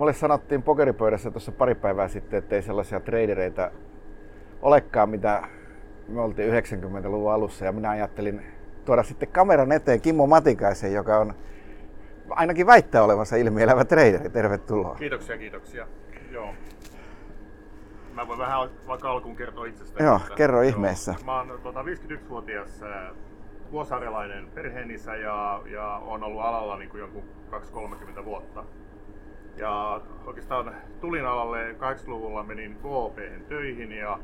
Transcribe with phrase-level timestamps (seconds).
[0.00, 3.70] Mulle sanottiin pokeripöydässä tuossa pari päivää sitten, että ei sellaisia tradereita
[4.62, 5.42] olekaan, mitä
[6.08, 7.64] me oltiin 90-luvun alussa.
[7.64, 8.42] Ja minä ajattelin
[8.84, 11.34] tuoda sitten kameran eteen Kimmo Matikaisen, joka on
[12.30, 14.30] ainakin väittää olevansa ilmielävä traderi.
[14.30, 14.94] Tervetuloa.
[14.94, 15.86] Kiitoksia, kiitoksia.
[16.30, 16.54] Joo.
[18.14, 20.06] Mä voin vähän vaikka alkuun kertoa itsestäni.
[20.06, 21.14] Joo, kerro ihmeessä.
[21.24, 23.16] Mä oon tota, 51-vuotias äh,
[23.72, 27.24] vuosarjalainen perheenisä ja, ja on ollut alalla niin kuin jonkun
[28.20, 28.64] 2-30 vuotta.
[29.56, 33.18] Ja oikeastaan tulin alalle 80-luvulla, menin KOP
[33.48, 34.18] töihin ja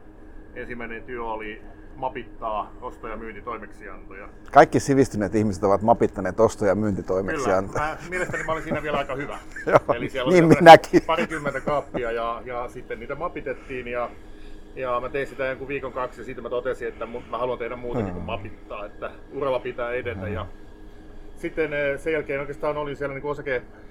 [0.54, 1.62] ensimmäinen työ oli
[1.96, 4.28] mapittaa osto- ja myyntitoimeksiantoja.
[4.52, 7.72] Kaikki sivistyneet ihmiset ovat mapittaneet osto- ja myyntitoimeksiantoja.
[7.84, 9.38] Kyllä, mä, mielestäni mä olin siinä vielä aika hyvä.
[9.66, 11.02] Joo, Eli siellä niin oli minäkin.
[11.06, 14.10] parikymmentä kaappia ja, ja sitten niitä mapitettiin ja,
[14.76, 17.76] ja mä tein sitä jonkun viikon kaksi ja siitä mä totesin, että mä haluan tehdä
[17.76, 20.28] muutakin kuin mapittaa, että uralla pitää edetä.
[20.28, 20.46] Ja
[21.36, 23.22] sitten eh, sen jälkeen oikeastaan olin siellä niin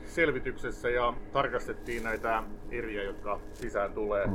[0.05, 4.27] osakeselvityksessä ja tarkastettiin näitä eriä, jotka sisään tulee.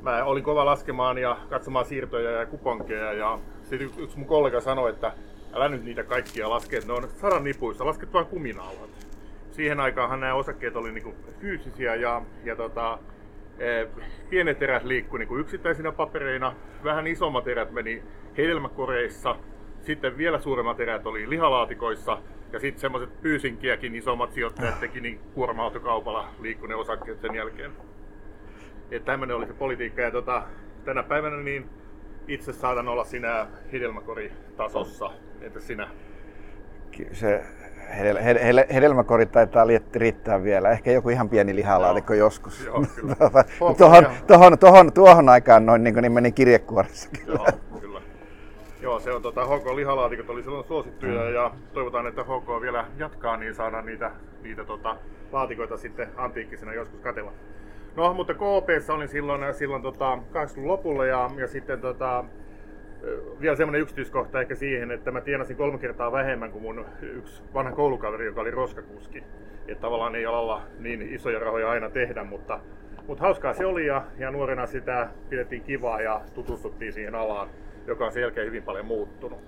[0.00, 4.90] Mä olin kova laskemaan ja katsomaan siirtoja ja kuponkeja ja sitten yksi- mun kollega sanoi,
[4.90, 5.12] että
[5.52, 8.90] älä nyt niitä kaikkia laske, ne on sadan nipuissa, lasket vaan kuminauhat.
[9.50, 12.98] Siihen aikaanhan nämä osakkeet oli niinku fyysisiä ja, ja tota,
[13.58, 13.88] eh,
[14.30, 18.02] pienet erät liikkui niinku yksittäisinä papereina, vähän isommat erät meni
[18.38, 19.36] hedelmäkoreissa,
[19.84, 22.18] sitten vielä suuremmat erät oli lihalaatikoissa
[22.52, 27.70] ja sitten semmoiset pyysinkiäkin isommat sijoittajat teki niin kuorma-autokaupalla liikkui ne osakkeet sen jälkeen.
[28.90, 30.02] Että tämmöinen oli se politiikka.
[30.02, 30.42] Ja tota,
[30.84, 31.70] tänä päivänä niin
[32.28, 35.10] itse saatan olla siinä hedelmäkoritasossa.
[35.40, 35.88] Entä sinä?
[37.12, 37.44] Se
[37.98, 40.70] hedel, hedel, hedelmäkori taitaa riittää vielä.
[40.70, 42.64] Ehkä joku ihan pieni lihalaatikko joskus.
[42.64, 43.14] Joo, kyllä.
[43.14, 47.26] Tuota, Huomaa tuohon, tuohon, tuohon, tuohon aikaan noin niin, niin meni kirjekuoressakin.
[47.26, 47.46] Joo.
[48.84, 53.36] Joo, se on tota, HK lihalaatikot oli silloin suosittuja ja toivotaan, että HK vielä jatkaa,
[53.36, 54.10] niin saadaan niitä,
[54.42, 54.96] niitä tota,
[55.32, 57.32] laatikoita sitten antiikkisena joskus katella.
[57.96, 62.24] No, mutta KOPssa olin silloin, silloin tota, 80-luvun lopulla ja, ja sitten tota,
[63.04, 67.42] ö, vielä semmoinen yksityiskohta ehkä siihen, että mä tienasin kolme kertaa vähemmän kuin mun yksi
[67.54, 69.24] vanha koulukaveri, joka oli roskakuski.
[69.68, 72.60] Että tavallaan ei alalla niin isoja rahoja aina tehdä, mutta,
[73.08, 77.48] mutta hauskaa se oli ja, ja nuorena sitä pidettiin kivaa ja tutustuttiin siihen alaan,
[77.86, 79.38] joka on sen jälkeen hyvin paljon muuttunut.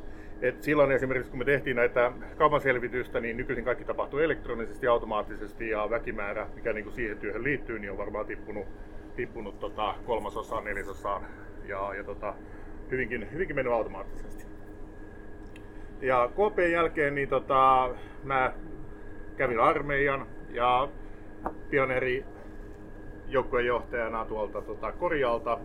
[0.42, 5.68] Et silloin esimerkiksi kun me tehtiin näitä kaupan selvitystä, niin nykyisin kaikki tapahtuu elektronisesti, automaattisesti
[5.68, 8.66] ja väkimäärä, mikä niin kuin siihen työhön liittyy, niin on varmaan tippunut,
[9.16, 11.26] tippunut tota kolmasosaan, neljäsosaan
[11.68, 12.34] ja, ja tota,
[12.90, 14.46] hyvinkin, hyvinkin mennyt automaattisesti.
[16.00, 17.90] Ja KP jälkeen niin tota,
[18.24, 18.52] mä
[19.36, 20.88] kävin armeijan ja
[21.70, 22.24] pioneeri
[23.28, 25.58] joukkueenjohtajana tuolta tota, Korjalta.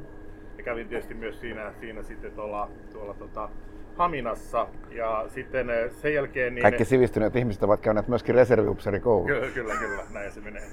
[0.62, 3.50] Ja kävin tietysti myös siinä, siinä sitten tuolla, tuolla tota,
[3.98, 4.68] Haminassa.
[4.92, 6.56] Ja sitten eh, sen jälkeen...
[6.56, 9.28] Niin, Kaikki sivistyneet ihmiset ovat käyneet myöskin reserviupseerikoulun.
[9.28, 10.68] Kyllä, kyllä, kyllä, näin se menee.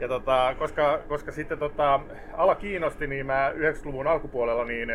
[0.00, 2.00] Ja tota, koska, koska sitten tota,
[2.32, 4.88] ala kiinnosti, niin mä 90-luvun alkupuolella niin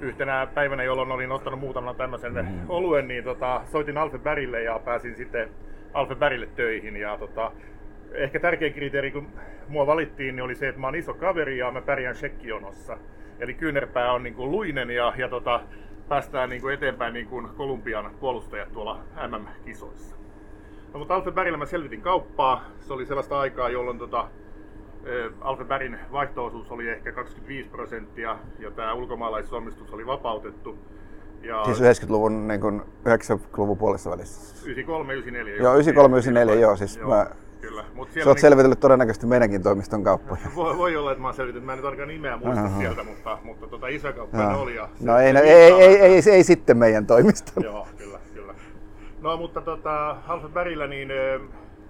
[0.00, 2.60] yhtenä päivänä, jolloin olin ottanut muutaman tämmöisen mm.
[2.68, 5.48] oluen, niin tota, soitin Alfe Bärille ja pääsin sitten
[5.92, 6.96] Alfe Bärille töihin.
[6.96, 7.52] Ja tota,
[8.12, 9.26] ehkä tärkein kriteeri, kun
[9.68, 12.98] mua valittiin, niin oli se, että mä oon iso kaveri ja mä pärjään shekkionossa.
[13.40, 15.60] Eli kyynärpää on niin kuin luinen ja, ja tota,
[16.08, 20.16] päästään niin kuin eteenpäin niin kuin Kolumbian puolustajat tuolla MM-kisoissa.
[20.92, 22.64] No, mutta Alfred Bärillä mä selvitin kauppaa.
[22.80, 24.28] Se oli sellaista aikaa, jolloin tota,
[25.04, 30.78] eh, Alfred Bärin vaihtoosuus oli ehkä 25 prosenttia ja tämä ulkomaalaisomistus oli vapautettu.
[31.42, 34.64] Ja Siis 90-luvun, niin kuin 90-luvun puolessa välissä.
[34.66, 35.56] 93, 94.
[35.62, 40.40] Joo, 93, 94, joo, siis mä- Kyllä, mutta Sä oot selvitellyt todennäköisesti meidänkin toimiston kauppoja.
[40.56, 42.78] voi, voi, olla, että mä oon selvittänyt, mä en nyt ainakaan nimeä muista Aha.
[42.78, 44.76] sieltä, mutta, mutta tota, iso kauppa oli.
[44.76, 47.64] Ja No ei, no, ei, ei, ei, ei, ei, sitten meidän toimiston.
[47.64, 48.54] Joo, kyllä, kyllä.
[49.20, 51.08] No mutta tota, Alfred Bärillä niin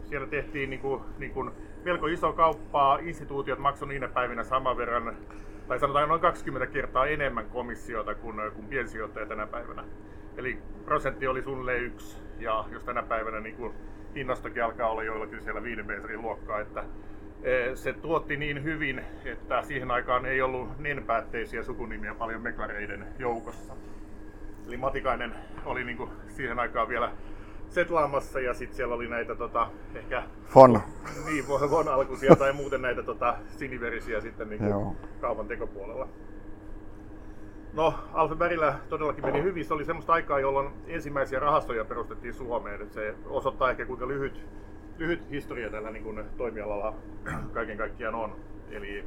[0.04, 1.50] siellä tehtiin niinku, niinku
[1.84, 2.98] melko iso kauppaa.
[2.98, 5.16] Instituutiot maksoi niinä päivinä saman verran,
[5.68, 9.84] tai sanotaan noin 20 kertaa enemmän komissiota kuin, kuin piensijoittaja tänä päivänä.
[10.36, 13.74] Eli prosentti oli suunnilleen yksi, ja jos tänä päivänä niin kuin
[14.14, 16.84] hinnastokin alkaa olla joillakin siellä viiden metrin luokkaa, että
[17.42, 23.06] eh, se tuotti niin hyvin, että siihen aikaan ei ollut niin päätteisiä sukunimiä paljon meklareiden
[23.18, 23.72] joukossa.
[24.66, 25.34] Eli Matikainen
[25.64, 27.12] oli niinku siihen aikaan vielä
[27.68, 30.80] setlaamassa ja sitten siellä oli näitä tota, ehkä Fon.
[31.26, 34.96] niin, von, von alkuisia tai muuten näitä tota, siniverisiä sitten niinku Joo.
[35.20, 36.08] kaupan tekopuolella.
[37.72, 39.64] No, Alfe Bärillä todellakin meni hyvin.
[39.64, 42.82] Se oli semmoista aikaa, jolloin ensimmäisiä rahastoja perustettiin Suomeen.
[42.82, 44.46] Et se osoittaa ehkä kuinka lyhyt,
[44.98, 46.94] lyhyt historia tällä niin kuin toimialalla
[47.52, 48.36] kaiken kaikkiaan on.
[48.70, 49.04] Eli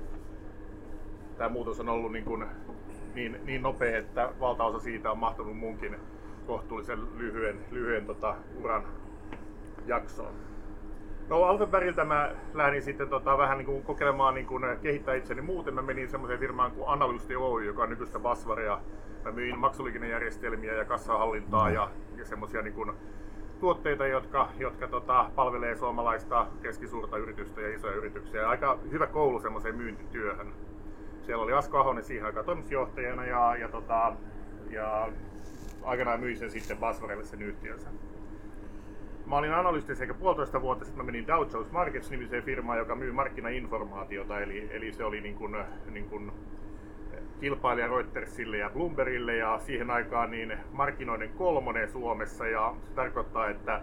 [1.38, 2.46] tämä muutos on ollut niin, kuin,
[3.16, 5.96] niin, niin nopea, että valtaosa siitä on mahtunut munkin
[6.48, 8.84] kohtuullisen lyhyen, lyhyen tota, uran
[9.86, 10.34] jaksoon.
[11.30, 15.74] No alkuperiltä mä lähdin sitten tota, vähän niin kuin kokeilemaan niin kuin kehittää itseni muuten.
[15.74, 18.80] Mä menin semmoiseen firmaan kuin Analysti Oy, joka on nykyistä Basvaria.
[19.26, 22.94] Mä myin maksuliikennejärjestelmiä ja kassahallintaa ja, ja semmoisia niin
[23.60, 28.50] tuotteita, jotka, jotka tota, palvelee suomalaista keskisuurta yritystä ja isoja yrityksiä.
[28.50, 30.54] Aika hyvä koulu semmoiseen myyntityöhön.
[31.22, 34.14] Siellä oli Asko Ahonen siihen aikaan toimitusjohtajana ja, ja, tota,
[34.70, 35.10] ja
[35.84, 37.90] aikanaan myin sen sitten Basvarelle sen yhtiönsä.
[39.26, 42.96] Mä olin analysti sekä puolitoista vuotta sitten mä menin Dow Jones Markets nimiseen firmaan, joka
[42.96, 45.56] myy markkinainformaatiota, eli, eli se oli niin kuin,
[45.92, 46.32] niin kuin
[47.40, 53.82] kilpailija Reutersille ja Bloombergille ja siihen aikaan niin markkinoiden kolmonen Suomessa ja se tarkoittaa, että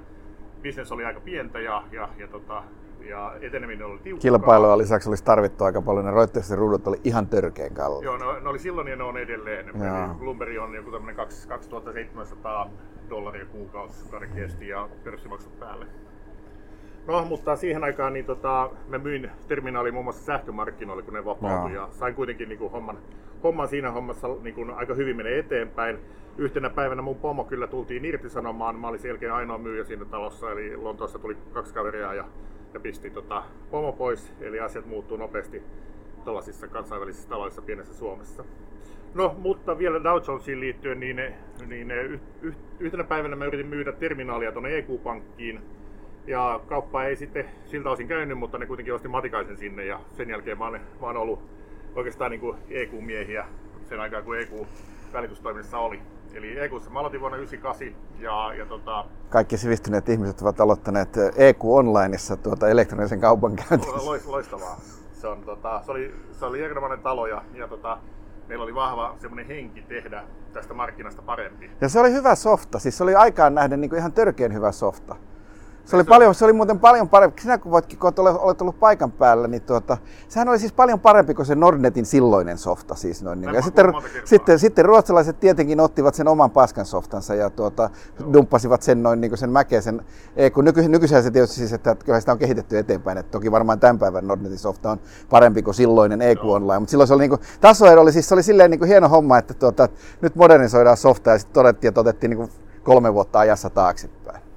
[0.63, 2.63] bisnes oli aika pientä ja, ja, ja, tota,
[3.09, 4.23] ja eteneminen oli tiukkaa.
[4.23, 8.05] Kilpailua lisäksi olisi tarvittu aika paljon, ne Reutersin ruudut oli ihan törkeän kalliita.
[8.05, 9.67] Joo, ne, ne, oli silloin ja ne on edelleen.
[10.19, 12.71] Bloomberg on joku tämmöinen 2700
[13.11, 15.87] dollaria kuukausi karkeasti ja pörssimaksut päälle.
[17.07, 21.75] No, mutta siihen aikaan niin tota, mä myin terminaali muun muassa sähkömarkkinoille, kun ne vapautui.
[21.75, 22.99] Ja sain kuitenkin niin kuin, homman,
[23.43, 25.99] homman siinä hommassa niin kuin, aika hyvin menee eteenpäin.
[26.39, 28.77] Yhtenä päivänä mun pomo kyllä tultiin irtisanomaan.
[28.77, 32.25] Mä olin selkeä ainoa myyjä siinä talossa, eli Lontoossa tuli kaksi kaveria ja,
[32.75, 34.33] ja pisti tota, pomo pois.
[34.41, 35.63] Eli asiat muuttuu nopeasti
[36.25, 38.45] tällaisissa kansainvälisissä taloissa pienessä Suomessa.
[39.15, 41.23] No, mutta vielä Dow Jonesiin liittyen, niin,
[41.67, 41.93] niin
[42.81, 45.61] yhtenä päivänä mä yritin myydä terminaalia tuonne EQ-pankkiin.
[46.27, 50.31] Ja kauppa ei sitten siltä osin käynyt, mutta ne kuitenkin osti Matikaisen sinne ja sen
[50.31, 51.43] jälkeen mä oon, mä oon ollut
[51.95, 53.47] oikeastaan niin kuin EQ-miehiä
[53.89, 54.51] sen aikaa, kun EQ
[55.13, 56.01] välitystoiminnassa oli.
[56.35, 59.05] Eli EQssa mä aloitin vuonna 1998 ja, ja tota...
[59.29, 64.31] Kaikki sivistyneet ihmiset ovat aloittaneet EQ Onlineissa tuota elektronisen kaupankäyntissä.
[64.31, 64.81] Loistavaa.
[65.13, 67.99] Se, on, tota, se, oli, se oli erinomainen talo ja, ja tota,
[68.51, 71.71] meillä oli vahva semmoinen henki tehdä tästä markkinasta parempi.
[71.81, 74.73] Ja se oli hyvä softa, siis se oli aikaan nähden niin kuin ihan törkeän hyvä
[74.73, 75.17] softa.
[75.85, 77.43] Se oli, paljon, se oli muuten paljon parempi.
[77.43, 79.97] Sinä kun, voitkin, kun olet ollut paikan päällä, niin tuota,
[80.29, 82.95] sehän oli siis paljon parempi kuin se Nordnetin silloinen softa.
[82.95, 83.55] Siis noin, niin.
[83.55, 83.93] ja sitten,
[84.25, 87.91] sitten, sitten, ruotsalaiset tietenkin ottivat sen oman paskan softansa ja tuota,
[88.33, 90.03] dumppasivat sen noin niin sen mäkeisen.
[90.37, 93.19] Ei, kun nyky, nykyisellä se tietysti siis, että kyllä sitä on kehitetty eteenpäin.
[93.19, 95.01] Että toki varmaan tämän päivän Nordnetin softa on
[95.31, 96.79] parempi kuin silloinen EQ Online.
[96.79, 99.09] Mutta silloin se oli niin kuin, tasoero oli, siis se oli silleen niin kuin hieno
[99.09, 99.89] homma, että tuota,
[100.21, 102.51] nyt modernisoidaan softaa ja sitten todettiin, että otettiin niin kuin
[102.83, 104.50] kolme vuotta ajassa taaksepäin.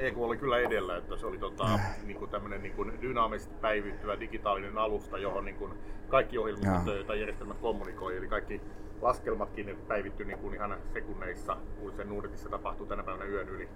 [0.00, 1.96] EQ oli kyllä edellä, että se oli tota, äh.
[2.04, 5.72] niin kuin tämmöinen niin kuin dynaamisesti päivittyvä digitaalinen alusta, johon niin kuin
[6.08, 8.60] kaikki ohjelmistot tai järjestelmät kommunikoi, eli kaikki
[9.00, 13.68] laskelmatkin päivitty niin kuin ihan sekunneissa, kun se Nuudetissa tapahtuu tänä päivänä yön yli.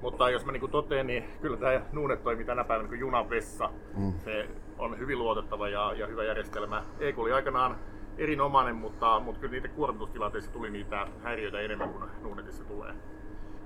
[0.00, 3.70] Mutta jos mä niin totean, niin kyllä tämä Nuunet toimii tänä päivänä kuin junan vessa.
[3.96, 4.12] Mm.
[4.24, 6.84] Se on hyvin luotettava ja, ja hyvä järjestelmä.
[7.00, 7.76] EQ oli aikanaan
[8.18, 12.94] erinomainen, mutta, mutta kyllä niitä kuormitustilanteissa tuli niitä häiriöitä enemmän kuin Nuunetissa tulee.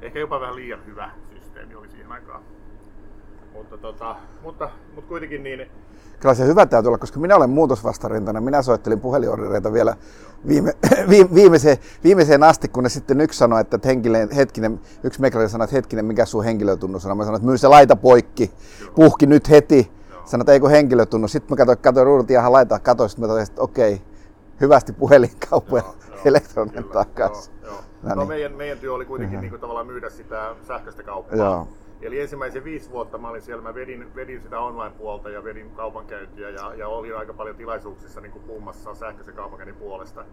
[0.03, 2.43] Ehkä jopa vähän liian hyvä systeemi oli siihen aikaan.
[3.53, 5.71] Mutta, tota, mutta, mutta kuitenkin niin...
[6.21, 8.41] Kyllä se hyvä täytyy olla, koska minä olen muutosvastarintana.
[8.41, 9.97] Minä soittelin puhelinorireita vielä
[10.49, 10.75] viime,
[11.35, 15.77] viimeiseen, viimeiseen asti, kun ne sitten yksi sanoi, että henkilö, hetkinen, yksi meklari sanoi, että
[15.77, 17.17] hetkinen, mikä sun henkilötunnus on.
[17.17, 18.51] Mä sanoin, että myy se laita poikki,
[18.95, 19.91] puhki nyt heti.
[20.25, 21.33] Sanoin, että ei kun henkilötunnus.
[21.33, 24.03] Sitten mä katsoin, katsoin ruudut ihan laita, katsoin, sitten mä totesin, että okei,
[24.61, 25.83] hyvästi puhelinkauppoja
[26.25, 27.55] elektroninen takaisin.
[27.63, 27.90] Joo, joo.
[28.03, 28.29] No, no niin.
[28.29, 29.43] meidän, meidän työ oli kuitenkin mm-hmm.
[29.43, 31.39] niin kuin, tavallaan myydä sitä sähköistä kauppaa.
[31.39, 31.69] Joo.
[32.03, 36.51] Eli ensimmäisen viisi vuotta mä olin siellä, mä vedin, vedin sitä online-puolta ja vedin kaupankäyntiä
[36.51, 40.25] ja, ja olin aika paljon tilaisuuksissa niin kuin puhumassa sähköisen kaupankäynnin puolesta.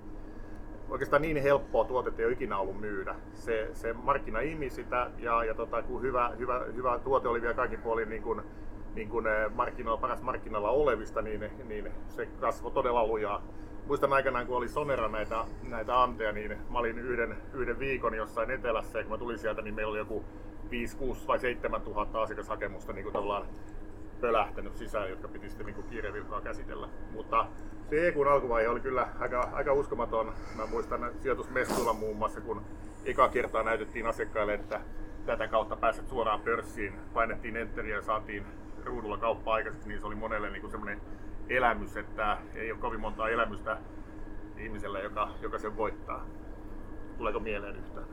[0.89, 3.15] Oikeastaan niin helppoa tuotetta ei ole ikinä ollut myydä.
[3.33, 7.53] Se, se markkina imi sitä ja, ja tota, kun hyvä, hyvä, hyvä tuote oli vielä
[7.53, 8.41] kaikin puolin niin kuin,
[8.95, 13.41] niin kuin eh, markkinoilla, paras markkinoilla olevista, niin, niin se kasvoi todella lujaa
[13.87, 18.51] muistan aikanaan, kun oli Sonera näitä, näitä anteja, niin mä olin yhden, yhden viikon jossain
[18.51, 20.25] etelässä ja kun mä tulin sieltä, niin meillä oli joku
[20.69, 23.45] 5, 6 vai 7 tuhatta asiakashakemusta niin kuin
[24.21, 26.89] pölähtänyt sisään, jotka piti sitten niin kiirevilkkaa käsitellä.
[27.11, 27.47] Mutta
[27.89, 30.33] se EQn alkuvaihe oli kyllä aika, aika uskomaton.
[30.55, 32.61] Mä muistan sijoitusmessuilla muun muassa, kun
[33.05, 34.81] eka kertaa näytettiin asiakkaille, että
[35.25, 38.45] tätä kautta pääset suoraan pörssiin, painettiin enteriä ja saatiin
[38.85, 41.01] ruudulla kauppa aikaiseksi, niin se oli monelle niin semmoinen
[41.49, 43.77] elämys, että ei ole kovin montaa elämystä
[44.57, 46.25] ihmisellä, joka, joka sen voittaa.
[47.17, 48.05] Tuleeko mieleen yhtään?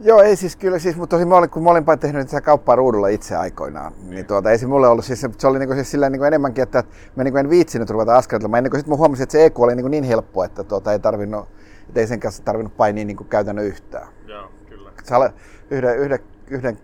[0.00, 2.76] Joo, ei siis kyllä, siis, mutta tosi mä olin, kun mä olin tehnyt sitä kauppaa
[2.76, 5.90] ruudulla itse aikoinaan, niin, niin tuota, ei se mulle ollut, siis se oli niinku, siis
[5.90, 6.84] sillä niinku enemmänkin, että
[7.16, 9.74] mä niinku en viitsinyt ruveta askartelemaan, ennen kuin sitten mä huomasin, että se EQ oli
[9.74, 11.48] niinku niin helppo, että tuota, ei tarvinnut,
[11.88, 14.08] että ei sen kanssa tarvinnut painia niinku käytännön yhtään.
[14.26, 14.92] Joo, kyllä.
[15.04, 15.32] Sala,
[15.70, 16.18] yhden, yhden,
[16.50, 16.78] yhden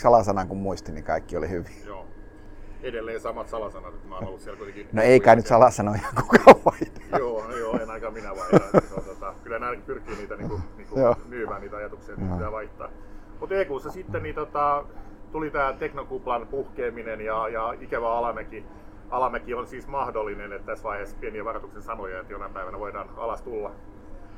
[0.00, 1.72] salasanan kun muistin, niin kaikki oli hyvin.
[1.86, 2.06] Joo,
[2.82, 4.88] edelleen samat salasanat, että mä oon ollut siellä kuitenkin...
[4.92, 7.18] No ei kai nyt salasanoja kukaan vaihtaa.
[7.18, 8.80] joo, joo, en aika minä vaihda.
[9.06, 10.96] tota, kyllä nämä pyrkii niitä niinku, niinku
[11.28, 12.88] myymään niitä ajatuksia, että pitää vaihtaa.
[13.40, 14.84] Mutta EQssa sitten niin tota,
[15.32, 18.64] tuli tämä teknokuplan puhkeaminen ja, ja ikävä alamäki.
[19.10, 23.42] Alamäki on siis mahdollinen, että tässä vaiheessa pieniä varoituksen sanoja, että jonain päivänä voidaan alas
[23.42, 23.70] tulla.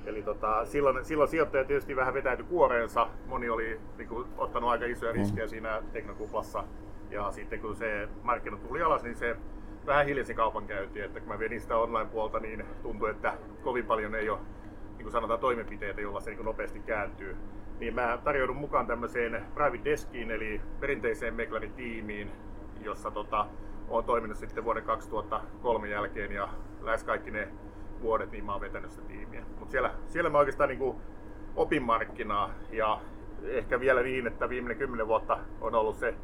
[0.07, 3.09] Eli tota, silloin, silloin sijoittaja tietysti vähän vetäytyi kuoreensa.
[3.27, 5.51] Moni oli niin kuin, ottanut aika isoja riskejä mm.
[5.51, 6.65] siinä teknokuplassa.
[7.11, 9.37] Ja sitten kun se markkinat tuli alas, niin se
[9.87, 11.05] vähän hiljaisi kaupankäyntiä.
[11.05, 14.39] Että kun mä vedin sitä online-puolta, niin tuntui, että kovin paljon ei ole
[14.91, 17.37] niin kuin sanotaan, toimenpiteitä, joilla se niin nopeasti kääntyy.
[17.81, 22.31] Niin mä tarjoudun mukaan tämmöiseen private deskiin, eli perinteiseen meklaritiimiin,
[22.81, 23.47] jossa tota,
[23.89, 26.49] olen toiminut sitten vuoden 2003 jälkeen ja
[26.81, 27.49] lähes kaikki ne
[28.03, 29.45] vuodet, niin mä oon vetänyt sitä tiimiä.
[29.59, 30.95] Mutta siellä, siellä mä oikeastaan niin
[31.57, 33.01] opin markkinaa ja
[33.43, 36.15] ehkä vielä niin, että viimeinen kymmenen vuotta on ollut se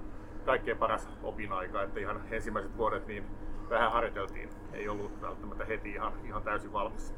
[0.47, 3.25] kaikkein paras opinaika, että ihan ensimmäiset vuodet niin
[3.71, 4.49] vähän harjoiteltiin.
[4.73, 7.15] Ei ollut välttämättä heti ihan, ihan täysin valmis.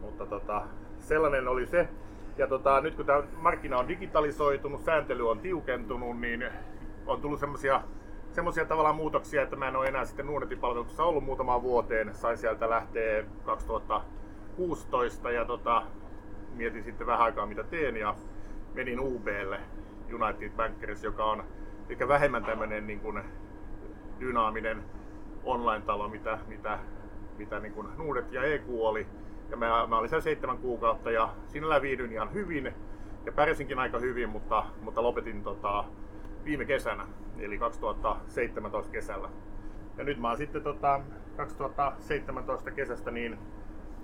[0.00, 0.62] Mutta tota,
[0.98, 1.88] sellainen oli se.
[2.38, 6.44] Ja tota, nyt kun tämä markkina on digitalisoitunut, sääntely on tiukentunut, niin
[7.06, 7.82] on tullut semmoisia
[8.32, 12.14] semmoisia tavallaan muutoksia, että mä en ole enää sitten Nuunetin-palveluksessa ollut muutamaan vuoteen.
[12.14, 15.82] Sain sieltä lähteä 2016 ja tota,
[16.54, 18.14] mietin sitten vähän aikaa mitä teen ja
[18.74, 19.60] menin UBlle,
[20.12, 21.44] United Bankers, joka on
[21.88, 23.22] ehkä vähemmän tämmöinen niin kuin
[24.20, 24.82] dynaaminen
[25.44, 26.78] online-talo, mitä, mitä,
[27.38, 29.06] mitä niin kuin Nuudet ja EQ oli.
[29.50, 32.74] Ja mä, mä olin siellä seitsemän kuukautta ja siinä viihdyin ihan hyvin
[33.26, 35.84] ja pärjäsinkin aika hyvin, mutta, mutta lopetin tota,
[36.44, 37.06] viime kesänä,
[37.38, 39.28] eli 2017 kesällä.
[39.96, 41.00] Ja nyt mä oon sitten tota,
[41.36, 43.38] 2017 kesästä niin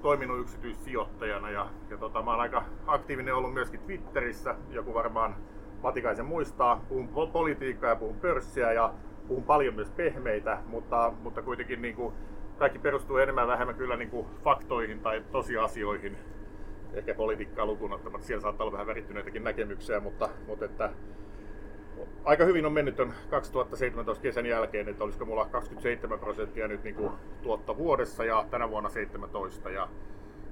[0.02, 5.37] toiminut yksityissijoittajana ja, ja tota, mä oon aika aktiivinen ollut myöskin Twitterissä, joku varmaan
[5.82, 6.85] Matikaisen muistaa.
[6.88, 8.92] Puhun politiikkaa ja puhun pörssiä ja
[9.28, 12.14] puhun paljon myös pehmeitä, mutta, mutta kuitenkin niin kuin,
[12.58, 16.16] kaikki perustuu enemmän vähemmän kyllä niin kuin faktoihin tai tosiasioihin.
[16.92, 20.90] Ehkä politiikkaa lukuun ottamatta, siellä saattaa olla vähän värittyneitäkin näkemyksiä, mutta, mutta että
[22.25, 26.94] aika hyvin on mennyt on 2017 kesän jälkeen, että olisiko mulla 27 prosenttia nyt niin
[26.94, 29.70] kuin tuotto vuodessa ja tänä vuonna 17.
[29.70, 29.88] Ja,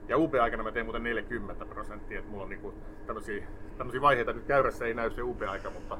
[0.08, 2.72] ja UP-aikana mä tein muuten 40 prosenttia, että mulla on niin
[3.06, 3.46] tämmöisiä,
[3.78, 5.98] tämmöisiä vaiheita nyt käyrässä ei näy se UP-aika, mutta,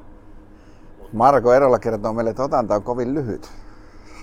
[0.97, 1.17] mutta...
[1.17, 3.51] Marko Erolla kertoo meille, että otanta on kovin lyhyt.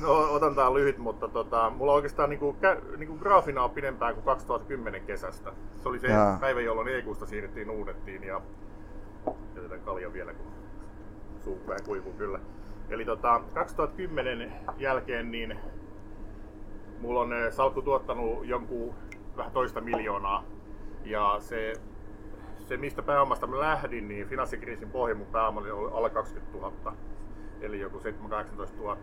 [0.00, 4.24] No, otanta on lyhyt, mutta tota, mulla oikeastaan niinku, kä, niinku graafina on pidempään kuin
[4.24, 5.52] 2010 kesästä.
[5.82, 6.38] Se oli se Jaa.
[6.40, 8.40] päivä, jolloin EQsta siirrettiin uudettiin ja
[9.56, 10.46] jätetään kalja vielä, kun
[11.44, 12.40] suu vähän kuivuu kyllä.
[12.88, 15.58] Eli tota, 2010 jälkeen niin
[17.00, 18.94] mulla on salkku tuottanut jonkun
[19.36, 20.44] vähän toista miljoonaa.
[21.04, 21.72] Ja se,
[22.68, 26.96] se mistä pääomasta mä lähdin, niin finanssikriisin pohja mun pääoma oli alle 20 000.
[27.60, 28.02] Eli joku 7-18
[28.78, 28.96] 000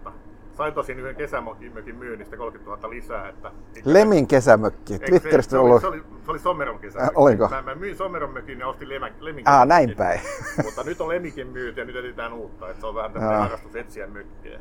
[0.58, 3.30] Sain tosin yhden kesämökin myynnistä 30 000 lisää.
[3.30, 3.52] Että
[3.86, 5.00] Lemin kesämökki.
[5.00, 5.82] Twitteristä se, ollut...
[5.82, 7.16] se, oli, se oli Someron kesämökki.
[7.16, 7.48] Äh, oliko?
[7.50, 10.22] Mä, mä myin Someron mökin ja ostin Lemin, Lemin Ah, näin päin.
[10.66, 12.70] Mutta nyt on Lemikin myyty ja nyt etsitään uutta.
[12.70, 14.60] Että se on vähän tämmöinen harrastus etsiä mökkiä.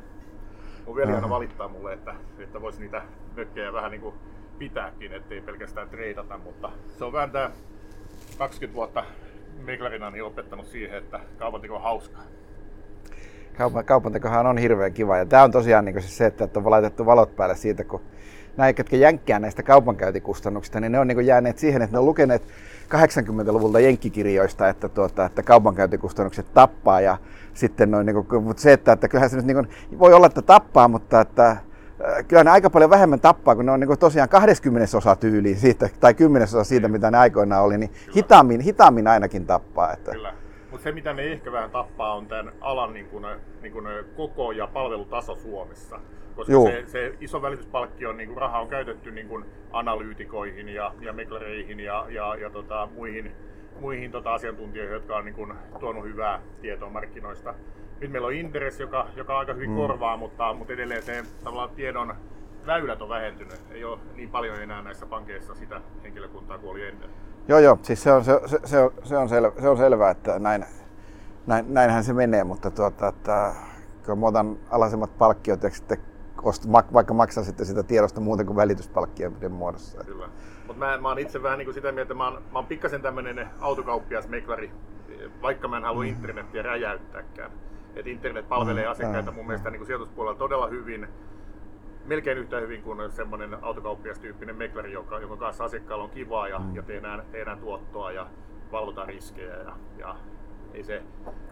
[0.87, 3.03] Mun veli aina valittaa mulle, että, että voisi niitä
[3.37, 4.15] mökkejä vähän niin kuin
[4.61, 7.51] pitääkin, ettei pelkästään treidata, mutta se on vähän tää
[8.39, 9.05] 20 vuotta
[9.65, 12.23] meklarina niin opettanut siihen, että kaupanteko on hauskaa
[13.61, 15.19] kaupan, kaupantekohan on hirveän kiva.
[15.19, 18.01] Ja tämä on tosiaan niin se, että on laitettu valot päälle siitä, kun
[18.57, 22.43] näin, ketkä jänkkää näistä kaupankäyntikustannuksista, niin ne on niin jääneet siihen, että ne on lukeneet
[22.89, 27.01] 80-luvulta jenkkikirjoista, että, tuota, että kaupankäyntikustannukset tappaa.
[27.01, 27.19] Ja
[27.55, 30.27] sitten noin, niin kuin, mutta se, että, että kyllähän se nyt niin kuin, voi olla,
[30.27, 31.57] että tappaa, mutta että,
[32.29, 35.89] kyllä ne aika paljon vähemmän tappaa, kun ne on niin tosiaan 20 osa tyyliin siitä,
[36.01, 39.93] tai 10 osa siitä, mitä ne aikoinaan oli, niin hitaammin, hitaammin ainakin tappaa.
[39.93, 40.11] Että.
[40.13, 40.35] Kyllä.
[40.71, 43.27] Mutta se, mitä ne ehkä vähän tappaa, on tämän alan niin kuin,
[43.63, 46.01] niin kuin koko ja palvelutaso Suomessa.
[46.37, 51.13] Koska se, se, iso välityspalkkio, niin kuin raha on käytetty niin kuin analyytikoihin ja, ja
[51.13, 53.33] meklareihin ja, ja, ja tota, muihin,
[53.81, 57.55] muihin tota, asiantuntijoihin, jotka on niin kuin, tuonut hyvää tietoa markkinoista.
[58.01, 59.77] Nyt meillä on Interes, joka, joka aika hyvin mm.
[59.77, 62.15] korvaa, mutta, mutta edelleen se tavallaan tiedon
[62.67, 63.61] väylät on vähentynyt.
[63.71, 67.11] Ei ole niin paljon enää näissä pankeissa sitä henkilökuntaa kuin oli ennen.
[67.49, 70.11] Joo, joo, siis se on, se, se, se on, se on, selvä, se on selvä,
[70.11, 70.65] että näin,
[71.47, 73.55] näin, näinhän se menee, mutta tuota, että,
[74.07, 75.99] kun mä otan alhaisemmat palkkiot ja sitten
[76.43, 80.05] ost, vaikka maksan sitten sitä tiedosta muuten kuin välityspalkkioiden muodossa.
[80.05, 80.29] Kyllä.
[80.71, 82.67] Mutta mä, mä oon itse vähän niin kuin sitä mieltä, että mä oon, mä oon
[82.67, 84.71] pikkasen tämmöinen autokauppiasmeklari,
[85.43, 86.09] vaikka mä en halua mm.
[86.09, 87.51] internettiä räjäyttääkään.
[87.95, 91.09] Et internet palvelee mm, asiakkaita mun mielestä niin kuin sijoituspuolella todella hyvin
[92.05, 96.77] melkein yhtä hyvin kuin semmoinen autokauppiastyyppinen meklari, joka, jonka kanssa asiakkaalla on kivaa ja, mm.
[96.77, 98.27] ja tehdään, tehdään tuottoa ja
[98.73, 99.55] valvotaan riskejä.
[99.55, 100.17] Ja, ja
[100.75, 101.03] ei se,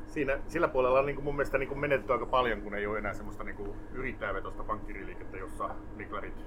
[0.07, 2.87] siinä, sillä puolella on niin kuin mun mielestä niin kuin menetetty aika paljon, kun ei
[2.87, 6.45] ole enää semmoista niin kuin yrittäjävetosta pankkiriliikettä, jossa meklarit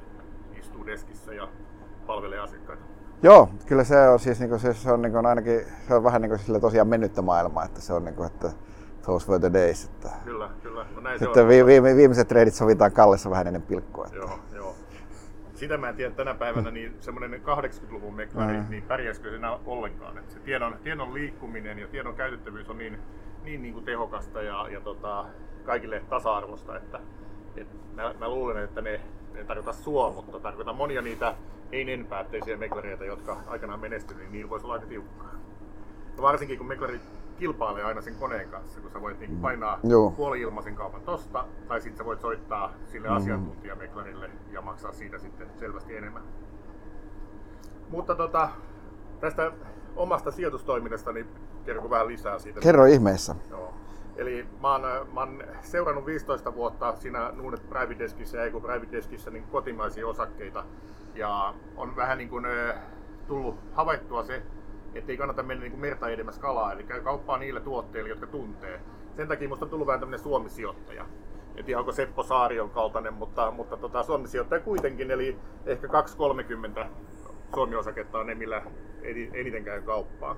[0.60, 1.48] istuu deskissä ja
[2.08, 2.84] palvelee asiakkaita.
[3.24, 6.22] Joo, kyllä se on siis niin kuin, se on niin kuin ainakin se on vähän
[6.22, 8.52] niin kuin sillä tosiaan mennyttä maailmaa, että se on niin kuin, että
[9.02, 9.86] those were the days.
[9.86, 10.86] Että Kyllä, kyllä.
[10.96, 11.50] No näin se sitten on.
[11.50, 14.06] vi- vi- viimeiset treidit sovitaan Kallessa vähän ennen pilkkua.
[14.06, 14.76] että- Joo, joo.
[15.54, 18.66] Sitä mä en tiedä tänä päivänä, niin semmoinen 80-luvun meklari, Mm.
[18.70, 20.18] niin pärjäisikö se enää ollenkaan.
[20.18, 23.00] Et se tiedon, tiedon liikkuminen ja tiedon käytettävyys on niin,
[23.44, 25.26] niin, niin kuin tehokasta ja, ja tota,
[25.66, 27.00] kaikille tasa-arvosta, että
[27.56, 29.02] et mä, mä, luulen, että ne,
[29.36, 31.36] en tarkoita sua, mutta tarkoitan monia niitä
[31.72, 35.32] ei nenpäätteisiä meklareita, jotka aikanaan menestyivät, niin niillä voisi olla aika tiukkaa.
[36.18, 37.00] Ja varsinkin kun meklari
[37.40, 40.12] kilpailee aina sen koneen kanssa, kun sä voit niinku painaa Joo.
[40.12, 45.98] puoli-ilmaisen kaupan tosta, tai sitten sä voit soittaa sille asiantuntijameklarille ja maksaa siitä sitten selvästi
[45.98, 46.24] enemmän.
[47.90, 48.50] Mutta tota,
[49.20, 49.52] tästä
[49.96, 51.26] omasta sijoitustoiminnastani
[51.66, 52.60] kerron vähän lisää siitä.
[52.60, 53.36] Kerro ihmeessä.
[53.50, 53.74] Joo.
[54.16, 54.82] Eli mä oon,
[55.14, 60.08] mä oon seurannut 15 vuotta siinä Nuunet Private Deskissä ja Eiko Private Deskissä niin kotimaisia
[60.08, 60.64] osakkeita.
[61.16, 62.46] Ja on vähän niin kuin,
[63.28, 64.42] tullut havaittua se,
[64.96, 68.80] että ei kannata mennä niin merta edemmäs kalaa, eli käy kauppaa niillä tuotteilla, jotka tuntee.
[69.16, 71.06] Sen takia musta on tullut vähän tämmöinen Suomi-sijoittaja.
[71.56, 76.88] En tiedä, onko Seppo Saarion kaltainen, mutta, mutta tota, Suomi-sijoittaja kuitenkin, eli ehkä 230
[77.54, 78.62] Suomi-osaketta on ne, millä
[79.02, 80.36] eni- eniten käy kauppaa.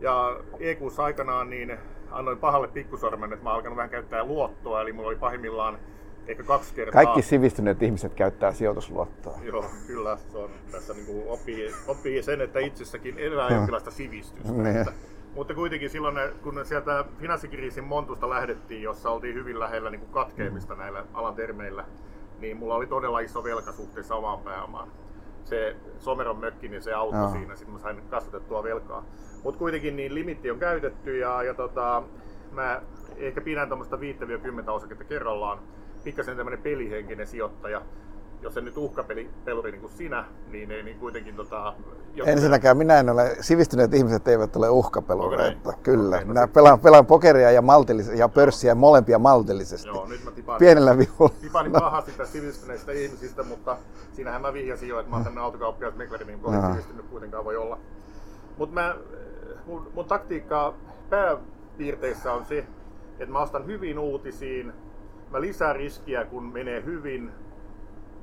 [0.00, 1.78] Ja EQssa aikanaan niin
[2.10, 5.78] annoin pahalle pikkusormen, että mä oon alkanut vähän käyttää luottoa, eli mulla oli pahimmillaan
[6.26, 7.04] ehkä kaksi kertaa.
[7.04, 9.38] Kaikki sivistyneet ihmiset käyttää sijoitusluottoa.
[9.42, 10.18] Joo, kyllä.
[10.32, 14.52] Se on tässä niin kuin oppii, oppii sen, että itsessäkin elää jonkinlaista sivistystä.
[14.52, 14.76] Niin.
[14.76, 14.92] Että,
[15.34, 20.74] mutta kuitenkin silloin, kun sieltä finanssikriisin montusta lähdettiin, jossa oltiin hyvin lähellä niin kuin katkeamista
[20.74, 21.84] näillä alan termeillä,
[22.40, 24.88] niin mulla oli todella iso velka suhteessa omaan pääomaan.
[25.44, 27.30] Se Someron mökki, niin se auttoi Joo.
[27.30, 29.04] siinä, sitten mä sain kasvatettua velkaa.
[29.44, 32.02] Mutta kuitenkin niin limitti on käytetty ja, ja tota,
[32.52, 32.82] mä
[33.16, 35.58] ehkä pidän tuommoista 5-10 osaketta kerrallaan.
[36.04, 37.82] Pikkasen tämmöinen pelihenkinen sijoittaja.
[38.42, 41.74] Jos se nyt uhkapeli peluri niin kuin sinä, niin ei niin kuitenkin tota,
[42.14, 45.70] jos- Ensinnäkään minä en ole, sivistyneet ihmiset eivät ole uhkapelureita.
[45.70, 45.78] näin?
[45.82, 46.16] Kyllä.
[46.16, 49.88] Okei, no Minä pelaan, pelaan pokeria ja, maltillis- ja pörssiä molempia maltillisesti.
[49.88, 51.34] Joo, nyt mä tipaan, Pienellä vivulla.
[51.40, 53.76] tipanin pahasti tästä sivistyneistä ihmisistä, mutta
[54.12, 56.70] siinähän mä vihjasin jo, että mä oon tämmönen autokauppias meklari, niin Joo.
[56.72, 57.78] sivistynyt kuitenkaan voi olla.
[58.58, 58.96] Mutta mä,
[59.70, 60.74] mun, mun taktiikka
[61.10, 62.66] pääpiirteissä on se,
[63.18, 64.72] että mä ostan hyvin uutisiin,
[65.30, 67.30] mä lisään riskiä kun menee hyvin,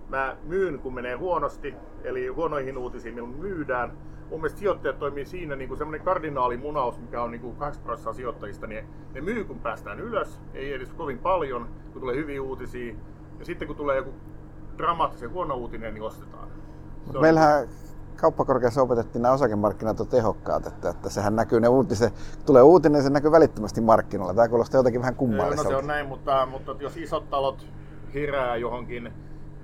[0.09, 3.91] mä myyn kun menee huonosti, eli huonoihin uutisiin milloin myydään.
[4.29, 8.13] Mun mielestä sijoittajat toimii siinä niin kuin semmoinen kardinaalimunaus, mikä on niin kuin 2 prosenttia
[8.13, 12.95] sijoittajista, niin ne myy kun päästään ylös, ei edes kovin paljon, kun tulee hyviä uutisia.
[13.39, 14.13] Ja sitten kun tulee joku
[14.77, 16.47] dramaattisen huono uutinen, niin ostetaan.
[17.21, 17.67] Meillähän
[18.17, 22.13] kauppakorkeassa opetettiin nämä osakemarkkinat on tehokkaat, että, että sehän näkyy ne uutiset,
[22.45, 24.33] tulee uutinen, se näkyy välittömästi markkinoilla.
[24.33, 25.77] Tämä kuulostaa jotenkin vähän No se kummalliselta.
[25.77, 27.67] on näin, mutta, mutta jos isot talot
[28.13, 29.13] herää johonkin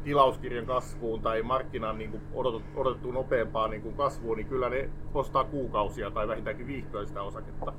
[0.03, 4.89] tilauskirjan kasvuun tai markkinan niin kuin odotettu, odotettu nopeampaan niin kuin kasvuun, niin kyllä ne
[5.13, 7.73] ostaa kuukausia tai vähintäänkin viikkoja sitä osaketta.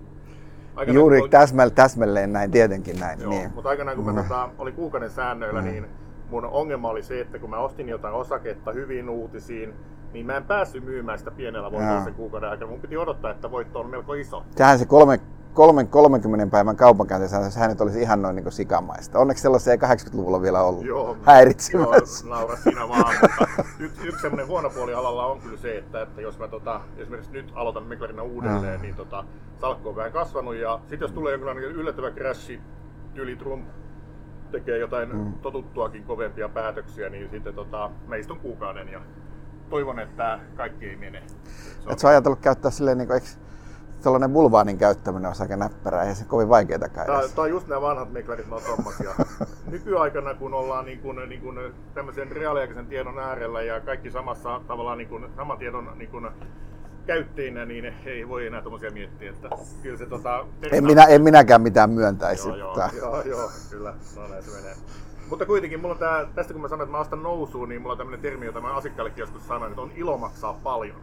[0.76, 3.20] Aikanaan, Juuri kun- täsmäl, täsmälleen näin, tietenkin näin.
[3.20, 3.50] Joo, niin.
[3.54, 4.16] mutta aikanaan kun mä Mm.
[4.22, 5.66] tota, oli kuukauden säännöillä, Mm.
[5.66, 5.86] niin
[6.30, 9.74] mun ongelma oli se, että kun mä ostin jotain osaketta hyvin uutisiin,
[10.14, 12.70] niin mä en päässyt myymään sitä pienellä voitolla sen kuukauden aikana.
[12.70, 14.42] Mun piti odottaa, että voitto on melko iso.
[14.56, 15.20] Sehän se kolme,
[15.54, 19.18] kolmen, 30 päivän kaupankäynti, sehän nyt olisi ihan noin niin sikamaista.
[19.18, 22.26] Onneksi sellaisia ei 80-luvulla vielä ollut Joo, häiritsemässä.
[22.28, 23.14] Joo, naura sinä vaan.
[23.78, 27.32] yksi, yksi semmoinen huono puoli alalla on kyllä se, että, että jos mä tota, esimerkiksi
[27.32, 28.82] nyt aloitan meklarina uudelleen, Mm.
[28.82, 29.24] niin tota,
[29.60, 32.60] salkku on vähän kasvanut ja sitten jos tulee jonkinlainen yllättävä crashi,
[33.14, 33.64] tyyli Trump
[34.52, 35.32] tekee jotain Mm.
[35.32, 39.00] totuttuakin kovempia päätöksiä, niin sitten tota, mä istun kuukauden ja
[39.74, 41.22] toivon, että kaikki ei mene.
[41.28, 43.26] Se on- Et sä ajatellut käyttää silleen, niin kuin, eikö
[44.02, 47.12] tällainen bulvaanin käyttäminen on aika näppärää, eihän se kovin vaikeaa Tää, käydä.
[47.34, 49.10] tää on just nämä vanhat meklarit, on tommosia.
[49.70, 51.58] Nykyaikana, kun ollaan niin kuin, niin kuin
[51.94, 56.28] tämmöisen reaaliaikaisen tiedon äärellä ja kaikki samassa tavallaan niin kuin, saman tiedon niin kuin,
[57.06, 59.30] käyttäjinä, niin ei voi enää tommosia miettiä.
[59.30, 59.48] Että
[59.82, 60.46] kyllä se tota...
[60.72, 62.48] En, minä, en minäkään mitään myöntäisi.
[62.48, 63.94] Joo, joo, joo, joo, kyllä.
[64.16, 64.74] No näin se menee.
[65.30, 67.92] Mutta kuitenkin mulla on tää, tästä kun mä sanoin, että mä ostan nousuun, niin mulla
[67.92, 70.96] on tämmönen termi, jota mä asiakkaallekin joskus sanoin, että on ilo maksaa paljon.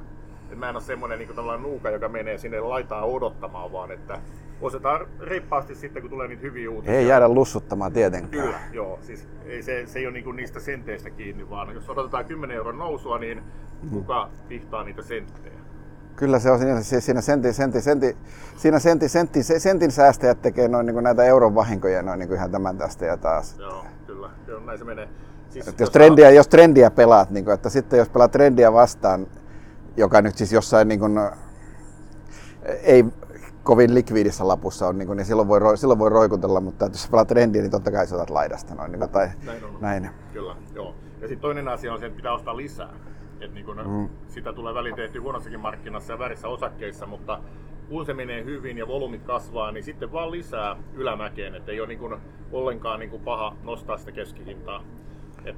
[0.52, 4.20] Et mä en ole semmonen niin tavallaan nuuka, joka menee sinne laitaa odottamaan, vaan että
[4.62, 6.98] ostetaan reippaasti sitten, kun tulee niitä hyviä uutisia.
[7.00, 8.44] Ei jäädä lussuttamaan tietenkään.
[8.44, 9.00] Kyllä, joo.
[9.02, 12.78] Siis ei, se, se ei ole niinku niistä senteistä kiinni, vaan jos odotetaan 10 euron
[12.78, 13.44] nousua, niin
[13.92, 15.62] kuka pihtaa niitä senttejä?
[16.16, 18.18] Kyllä se on siinä, siinä sentin, sentin, sentin,
[18.58, 22.28] siinä sentin, sentin, se- sentin säästäjät tekee noin niin kuin näitä euron vahinkoja noin niin
[22.28, 23.58] kuin ihan tämän tästä ja taas.
[23.60, 23.86] Joo,
[24.22, 24.32] kyllä.
[24.46, 25.10] kyllä näin se menee.
[25.50, 29.28] Siis, Et jos, trendiä, jos trendiä pelaat, niin kuin, että sitten jos pelaat trendiä vastaan,
[29.98, 31.20] joka nyt siis jossain niin kuin,
[32.84, 33.06] ei
[33.64, 37.28] kovin likviidissä lapussa on, niin, kuin, niin silloin, voi, silloin voi roikutella, mutta jos pelaat
[37.28, 38.76] trendiä, niin totta kai sä otat laidasta.
[38.76, 39.78] Noin, niin kuin, tai, Näin on.
[39.82, 40.10] näin.
[40.34, 40.96] Kyllä, joo.
[41.22, 42.90] Ja sitten toinen asia on se, että pitää ostaa lisää.
[43.42, 44.10] Et niin kun Mm.
[44.28, 47.40] Sitä tulee väliin tehty huonossakin markkinassa ja väärissä osakkeissa, mutta
[47.90, 51.88] kun se menee hyvin ja volyymit kasvaa, niin sitten vaan lisää ylämäkeen, että ei ole
[51.88, 52.18] niin kuin
[52.52, 54.84] ollenkaan niin kuin paha nostaa sitä keskihintaa.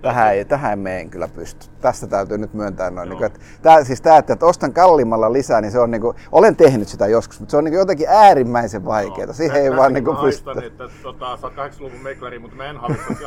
[0.01, 1.67] Tähän, ei, tähän meen kyllä pysty.
[1.81, 3.09] Tästä täytyy nyt myöntää noin.
[3.09, 6.17] Niin kuin, että, tää, siis tämä, että, ostan kalliimmalla lisää, niin se on niin kuin,
[6.31, 9.27] olen tehnyt sitä joskus, mutta se on niin kuin jotenkin äärimmäisen vaikeaa.
[9.27, 10.51] No, Siihen ei vaan niin kuin pysty.
[10.65, 12.77] että tota, sä oot 80-luvun meklari, mutta mä en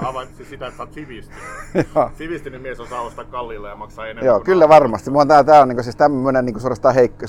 [0.00, 1.42] havaitse sitä, että sä oot sivistynyt.
[2.18, 4.26] sivistynyt mies osaa ostaa kalliilla ja maksaa enemmän.
[4.26, 5.10] Joo, kyllä varmasti.
[5.10, 7.26] Mua tää, tää on niin kuin, siis tämän myönnän niin kuin suorastaan heikko,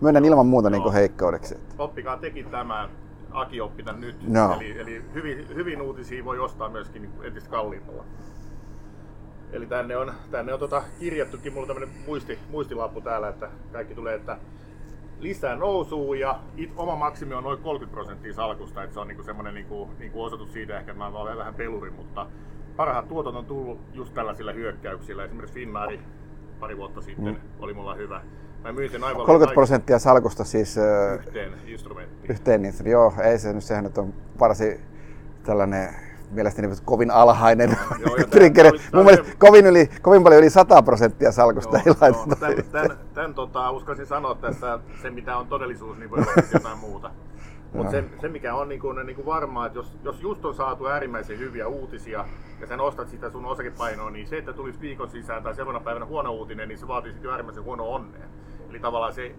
[0.00, 1.56] myönnän ilman muuta niin kuin heikkoudeksi.
[1.78, 2.88] Oppikaa tekin tämän.
[3.32, 4.28] Aki oppi tämän nyt.
[4.28, 4.56] No.
[4.56, 8.04] Eli, eli hyvin, hyvin uutisia voi ostaa myöskin niin entistä kalliimmalla.
[9.54, 13.94] Eli tänne on, tänne on tota kirjattukin, mulla on tämmönen muisti, muistilappu täällä, että kaikki
[13.94, 14.38] tulee, että
[15.18, 19.22] lisää nousuu ja it, oma maksimi on noin 30 prosenttia salkusta, että se on niinku
[19.22, 22.26] semmoinen niinku, niinku osoitus siitä ehkä, että mä oon vähän peluri, mutta
[22.76, 25.24] parhaat tuotot on tullut just tällaisilla hyökkäyksillä.
[25.24, 26.00] Esimerkiksi Finnaari
[26.60, 27.40] pari vuotta sitten mm.
[27.58, 28.22] oli mulla hyvä.
[28.64, 30.76] Mä myin sen aivan 30 prosenttia salkusta siis
[31.18, 32.30] yhteen instrumenttiin.
[32.30, 34.80] Yhteen niin, joo, ei se nyt, sehän nyt on varsin
[35.42, 35.94] tällainen
[36.30, 38.72] mielestäni kovin alhainen joo, trigger.
[38.92, 42.98] Mun mielestä kovin, yli, kovin paljon yli 100 prosenttia salkusta joo, ei joo, tämän, tämän,
[43.14, 47.10] tämän tota, uskaisin sanoa tässä, se mitä on todellisuus, niin voi olla jotain muuta.
[47.74, 50.54] Mutta se, se, mikä on niin kuin, niin kuin varmaa, että jos, jos just on
[50.54, 52.24] saatu äärimmäisen hyviä uutisia
[52.60, 56.06] ja sen ostat sitä sun osakepainoa, niin se, että tulisi viikon sisään tai seuraavana päivänä
[56.06, 58.26] huono uutinen, niin se vaatii sitten äärimmäisen huono onnea.
[58.70, 59.34] Eli tavallaan se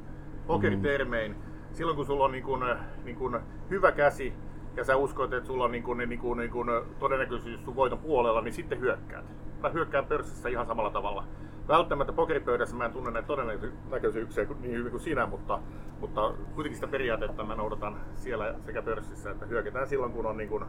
[0.47, 1.37] pokeritermein, mm.
[1.73, 2.63] silloin kun sulla on niin kuin,
[3.03, 4.33] niin kuin hyvä käsi
[4.77, 7.99] ja sä uskot, että sulla on niin kuin, niin kuin, niin kuin todennäköisyys sun voiton
[7.99, 9.25] puolella, niin sitten hyökkäät.
[9.61, 11.23] Mä hyökkään pörssissä ihan samalla tavalla.
[11.67, 15.59] Välttämättä pokeripöydässä mä en tunne näitä todennäköisyyksiä niin hyvin kuin sinä, mutta,
[15.99, 20.49] mutta kuitenkin sitä periaatetta mä noudatan siellä sekä pörssissä, että hyökätään silloin, kun on niin
[20.49, 20.65] kuin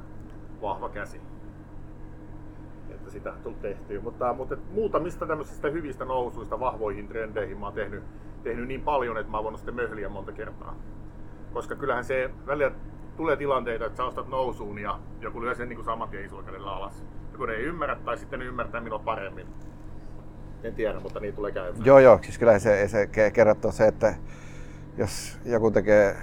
[0.63, 1.21] vahva käsi.
[2.91, 4.01] Että sitä tullut tehtyä.
[4.01, 8.03] Mutta, mutta muutamista tämmöisistä hyvistä nousuista vahvoihin trendeihin mä oon tehnyt,
[8.43, 10.75] tehnyt niin paljon, että mä oon voinut sitten möhliä monta kertaa.
[11.53, 12.73] Koska kyllähän se välillä
[13.17, 16.43] tulee tilanteita, että sä ostat nousuun ja joku lyö sen niin kuin saman tien isolla
[16.43, 17.05] kädellä alas.
[17.33, 19.47] Joku ei ymmärrä tai sitten ne ymmärtää minua paremmin.
[20.63, 21.85] En tiedä, mutta niin tulee käymään.
[21.85, 22.19] Joo, joo.
[22.23, 24.15] Siis kyllä se, se kertoo se, että
[24.97, 26.17] jos joku tekee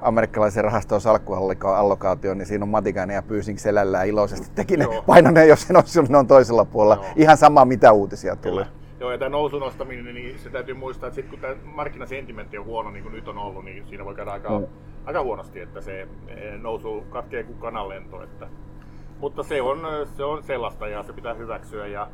[0.00, 5.68] amerikkalaisen rahaston salkkuallokaation, niin siinä on Matikainen ja Pyysing selällään iloisesti teki ne painoneen, jos
[5.84, 7.04] se on, ne on toisella puolella.
[7.04, 7.12] Joo.
[7.16, 8.64] Ihan sama, mitä uutisia tulee.
[8.64, 8.82] Kyllä.
[9.00, 12.64] Joo, ja tämä nousun nostaminen, niin se täytyy muistaa, että sitten kun tämä markkinasentimentti on
[12.64, 14.66] huono, niin kuin nyt on ollut, niin siinä voi käydä aika, mm.
[15.04, 18.22] Aika huonosti, että se eh, nousu katkee kuin kananlento.
[18.22, 18.48] Että,
[19.18, 19.78] mutta se on,
[20.16, 21.86] se on sellaista ja se pitää hyväksyä.
[21.86, 22.08] Ja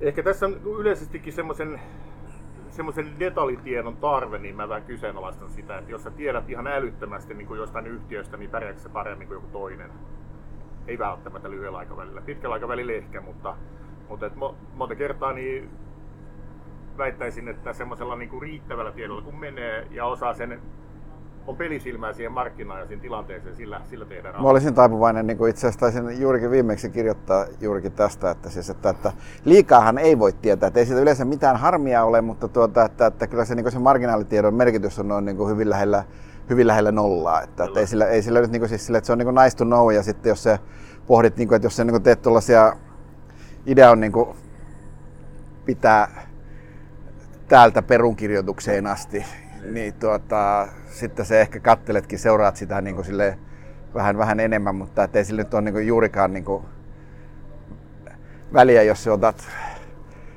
[0.00, 1.80] ehkä tässä on yleisestikin semmoisen
[2.72, 7.46] semmoisen detaljitiedon tarve, niin mä vähän kyseenalaistan sitä, että jos sä tiedät ihan älyttömästi niin
[7.46, 9.90] kuin jostain yhtiöstä, niin pärjääkö se paremmin kuin joku toinen?
[10.86, 12.20] Ei välttämättä lyhyellä aikavälillä.
[12.20, 13.56] Pitkällä aikavälillä ehkä, mutta
[14.08, 14.30] mutta
[14.74, 15.70] monta kertaa niin
[16.98, 20.62] väittäisin, että semmoisella niin kuin riittävällä tiedolla kun menee ja osaa sen
[21.46, 25.66] on pelisilmää siihen markkinaan ja siihen tilanteeseen, sillä, sillä tehdään Mä olisin taipuvainen, niin itse
[25.66, 29.12] asiassa taisin juurikin viimeksi kirjoittaa juurikin tästä, että, siis, että, että
[29.44, 33.26] liikaahan ei voi tietää, että ei siitä yleensä mitään harmia ole, mutta tuota, että, että
[33.26, 36.04] kyllä se, niin se marginaalitiedon merkitys on noin niin kuin hyvin lähellä
[36.50, 37.42] hyvin lähellä nollaa.
[37.42, 39.26] Että, että ei, sillä, ei sillä nyt niin kuin, siis sillä, että se on niin
[39.26, 40.58] kuin nice to know ja sitten jos se
[41.06, 42.76] pohdit, niin kuin, että jos sä niin teet tuollaisia
[43.66, 44.36] idea on niin kuin
[45.64, 46.26] pitää
[47.48, 49.24] täältä perunkirjoitukseen asti,
[49.70, 53.38] niin tuota, sitten se ehkä katteletkin, seuraat sitä niin kuin sille
[53.94, 56.64] vähän, vähän enemmän, mutta ei sille nyt ole niin kuin juurikaan niin kuin
[58.52, 59.48] väliä, jos otat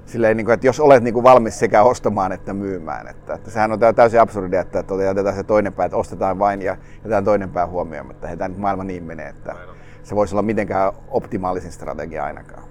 [0.06, 3.08] silleen, niin kuin, että jos olet niin kuin valmis sekä ostamaan että myymään.
[3.08, 6.62] Että, että sehän on täysin absurdia, että, että jätetään se toinen pää, että ostetaan vain
[6.62, 9.56] ja jätetään toinen pää huomioon, mutta ei tämä nyt maailma niin menee, että
[10.04, 12.64] se voisi olla mitenkään optimaalisin strategia ainakaan.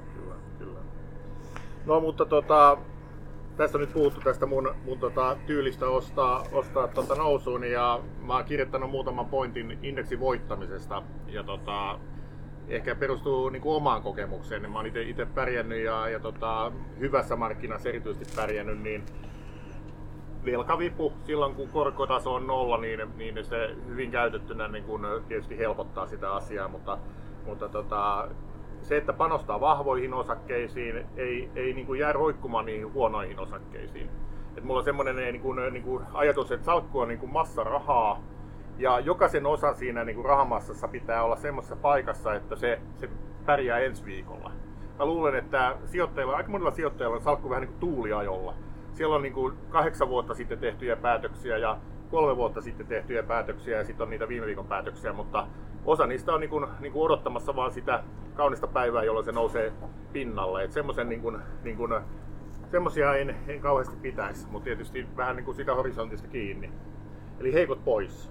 [1.86, 2.78] No mutta tota,
[3.56, 8.34] tässä on nyt puhuttu tästä mun, mun tota, tyylistä ostaa, ostaa tota nousuun ja mä
[8.34, 11.98] oon kirjoittanut muutaman pointin indeksin voittamisesta ja tota,
[12.68, 14.62] ehkä perustuu niin kuin omaan kokemukseen.
[14.62, 19.04] Niin mä oon itse pärjännyt ja, ja tota, hyvässä markkinassa erityisesti pärjännyt, niin
[20.44, 26.06] velkavipu silloin kun korkotaso on nolla, niin, niin se hyvin käytettynä niin kun tietysti helpottaa
[26.06, 26.98] sitä asiaa, mutta,
[27.46, 28.28] mutta tota,
[28.84, 34.10] se, että panostaa vahvoihin osakkeisiin, ei, ei niin kuin jää roikkumaan niihin huonoihin osakkeisiin.
[34.56, 37.64] Et mulla on semmoinen niin kuin, niin kuin ajatus, että salkku on niin kuin massa
[37.64, 38.22] rahaa,
[38.78, 43.08] ja jokaisen osa siinä niin kuin rahamassassa pitää olla semmoisessa paikassa, että se, se
[43.46, 44.52] pärjää ensi viikolla.
[44.98, 48.54] Mä luulen, että sijoittajilla, aika monilla sijoittajilla on salkku vähän niin kuin tuuliajolla.
[48.92, 51.78] Siellä on niin kuin kahdeksan vuotta sitten tehtyjä päätöksiä ja
[52.14, 55.46] kolme vuotta sitten tehtyjä päätöksiä ja sitten on niitä viime viikon päätöksiä, mutta
[55.84, 59.72] osa niistä on niin kuin, niin kuin odottamassa vaan sitä kaunista päivää, jolloin se nousee
[60.12, 60.64] pinnalle.
[60.64, 61.92] Että semmoisen niin kuin, niin kuin,
[62.70, 66.72] semmoisia en, en kauheasti pitäisi, mutta tietysti vähän niin kuin sitä horisontista kiinni.
[67.40, 68.30] Eli heikot pois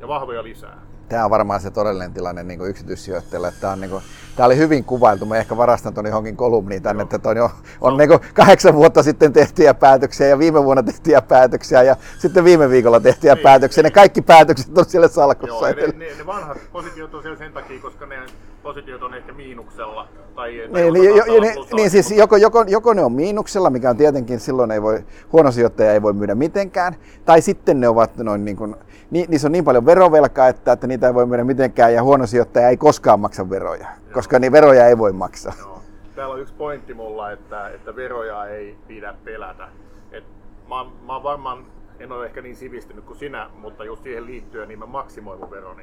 [0.00, 3.52] ja vahvoja lisää tämä on varmaan se todellinen tilanne niin yksityissijoittajille.
[3.60, 4.02] Tämä, on, niin kuin,
[4.36, 5.26] tämä oli hyvin kuvailtu.
[5.26, 7.16] Mä ehkä varastan tuon johonkin kolumniin tänne, Joo.
[7.16, 11.22] että on, jo, on niin kuin kahdeksan vuotta sitten tehtyjä päätöksiä ja viime vuonna tehtyjä
[11.22, 13.82] päätöksiä ja sitten viime viikolla tehtyjä niin, päätöksiä.
[13.82, 13.90] Niin.
[13.90, 15.68] Ne kaikki päätökset on siellä salkussa.
[15.68, 18.16] Joo, ne, ne, ne vanhat positiot on siellä sen takia, koska ne
[18.62, 20.08] positiot on ehkä miinuksella.
[20.34, 23.96] Tai, niin, niin, jo, niin, niin siis joko, joko, joko ne on miinuksella, mikä on
[23.96, 28.44] tietenkin silloin ei voi, huono sijoittaja ei voi myydä mitenkään, tai sitten ne ovat noin
[28.44, 28.76] niin kuin,
[29.10, 32.26] ni, niissä on niin paljon verovelkaa, että, että niitä ei voi myydä mitenkään ja huono
[32.26, 34.14] sijoittaja ei koskaan maksa veroja, Joo.
[34.14, 35.52] koska niin veroja ei voi maksaa.
[35.58, 35.82] Joo.
[36.14, 39.68] Täällä on yksi pointti mulla, että, että veroja ei pidä pelätä.
[40.12, 40.24] Et
[40.68, 41.64] mä, mä varmaan,
[41.98, 45.50] en ole ehkä niin sivistynyt kuin sinä, mutta just siihen liittyen niin mä maksimoin mun
[45.50, 45.82] veroni.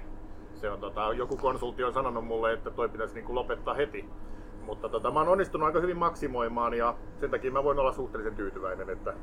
[0.56, 4.10] Se on, tota, joku konsultti on sanonut mulle, että toi pitäisi niin kuin lopettaa heti.
[4.66, 8.36] Mutta tota, mä oon onnistunut aika hyvin maksimoimaan ja sen takia mä voin olla suhteellisen
[8.36, 9.14] tyytyväinen, että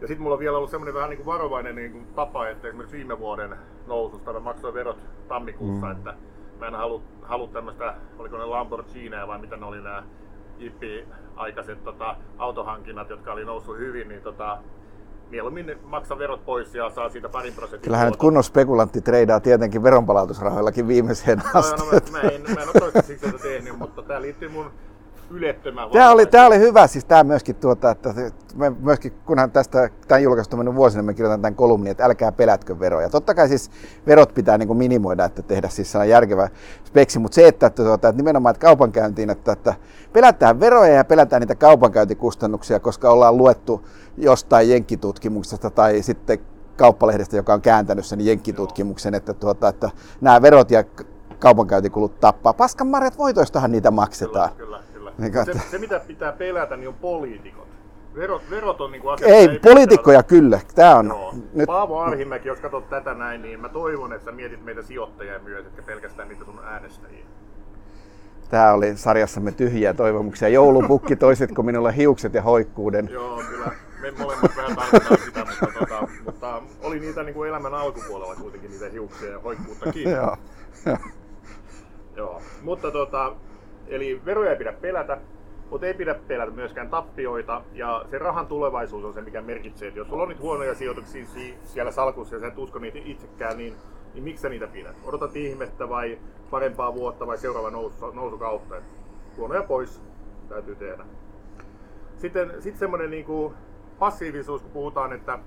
[0.00, 2.68] ja sitten mulla on vielä ollut semmoinen vähän niin kuin varovainen niin kuin tapa, että
[2.68, 3.56] esimerkiksi viime vuoden
[3.86, 5.92] noususta mä maksoin verot tammikuussa, mm.
[5.92, 6.14] että
[6.58, 10.02] mä en halua, halua tämmöistä, oliko ne Lamborghini vai mitä ne oli nämä
[10.58, 14.58] Jippi-aikaiset tota, autohankinnat, jotka oli noussut hyvin, niin tota,
[15.30, 19.82] mieluummin maksa verot pois ja saa siitä parin prosentin Kyllähän nyt kunnon spekulantti treidaa tietenkin
[19.82, 21.80] veronpalautusrahoillakin viimeiseen asti.
[21.80, 24.70] No, no, mä, en, mä en ole toistaiseksi sitä tehnyt, mutta tämä liittyy mun
[25.30, 28.14] ylettömän tämä oli, tämä oli hyvä, siis tämä myöskin, tuota, että
[28.54, 32.78] me myöskin, kunhan tästä tämän julkaistu mennyt vuosina, me kirjoitan tämän kolumnin, että älkää pelätkö
[32.78, 33.10] veroja.
[33.10, 33.70] Totta kai siis
[34.06, 36.48] verot pitää niin kuin minimoida, että tehdä siis järkevä
[36.84, 39.74] speksi, mutta se, että, että, tuota, että nimenomaan että kaupankäyntiin, että, että
[40.12, 43.86] pelätään veroja ja pelätään niitä kaupankäyntikustannuksia, koska ollaan luettu
[44.16, 46.38] jostain jenkkitutkimuksesta tai sitten
[46.76, 50.84] kauppalehdestä, joka on kääntänyt sen jenkkitutkimuksen, että, tuota, että nämä verot ja
[51.38, 52.52] kaupankäyntikulut tappaa.
[52.52, 54.50] Paskan marjat voitoistahan niitä maksetaan.
[54.56, 54.87] Kyllä, kyllä.
[55.18, 57.68] Niin se, se, mitä pitää pelätä, niin on poliitikot.
[58.14, 60.60] Verot, verot on niin kuin asia, ei, ei poliitikkoja kyllä.
[60.74, 61.34] Tämä on Joo.
[61.54, 61.66] nyt...
[61.66, 65.82] Paavo Arhimäki, jos katsot tätä näin, niin mä toivon, että mietit meitä sijoittajia myös, etkä
[65.82, 67.24] pelkästään niitä sun äänestäjiä.
[68.50, 70.48] Tämä oli sarjassamme tyhjiä toivomuksia.
[70.48, 73.08] Joulupukki, toisitko minulle hiukset ja hoikkuuden?
[73.12, 73.72] Joo, kyllä.
[74.02, 78.70] Me molemmat vähän tarvitaan sitä, mutta, tota, mutta oli niitä niin kuin elämän alkupuolella kuitenkin
[78.70, 80.10] niitä hiuksia ja hoikkuuttakin.
[80.10, 80.36] Joo.
[82.16, 82.42] Joo.
[82.62, 83.32] Mutta tota,
[83.88, 85.18] Eli veroja ei pidä pelätä,
[85.70, 87.62] mutta ei pidä pelätä myöskään tappioita.
[87.72, 91.24] Ja se rahan tulevaisuus on se, mikä merkitsee, että jos sulla on nyt huonoja sijoituksia
[91.62, 93.74] siellä salkussa ja sä et usko niitä itsekään, niin,
[94.14, 94.96] niin miksi sä niitä pidät?
[95.04, 96.18] Odotat ihmettä vai
[96.50, 98.74] parempaa vuotta vai seuraava nousu, nousukautta?
[99.36, 100.02] Huonoja pois
[100.48, 101.04] täytyy tehdä.
[102.16, 103.54] Sitten sit semmoinen niin kuin
[103.98, 105.38] passiivisuus, kun puhutaan, että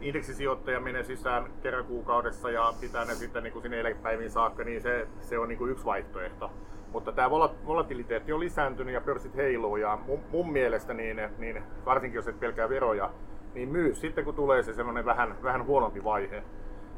[0.00, 4.82] indeksisijoittaja menee sisään kerran kuukaudessa ja pitää ne sitten niin kuin sinne eläkepäiviin saakka, niin
[4.82, 6.50] se, se on niin kuin yksi vaihtoehto.
[6.92, 7.30] Mutta tämä
[7.66, 12.40] volatiliteetti on lisääntynyt ja pörssit heiluu ja mun, mun mielestä, niin, niin, varsinkin jos et
[12.40, 13.10] pelkää veroja,
[13.54, 16.42] niin myy sitten kun tulee se sellainen vähän, vähän huonompi vaihe.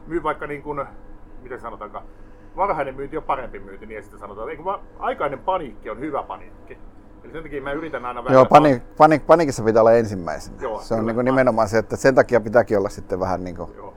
[0.07, 0.87] Myy vaikka niin kuin,
[1.43, 2.03] miten sanotaanko,
[2.57, 4.63] varhainen myynti on parempi myynti, niin sitten sanotaan, eikö
[4.99, 6.79] aikainen paniikki on hyvä paniikki.
[7.25, 8.35] Eli sen takia mä yritän aina vähän...
[8.35, 10.57] Joo, pani, pani, panikissa pitää olla ensimmäisenä.
[10.61, 13.71] Joo, se on niin nimenomaan se, että sen takia pitääkin olla sitten vähän niin kuin...
[13.77, 13.92] Joo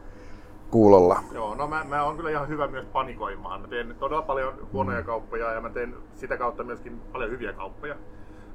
[0.72, 1.20] kuulolla.
[1.32, 3.62] Joo, no mä, mä oon kyllä ihan hyvä myös panikoimaan.
[3.62, 5.06] Mä teen todella paljon huonoja mm.
[5.06, 7.96] kauppoja ja mä teen sitä kautta myöskin paljon hyviä kauppoja.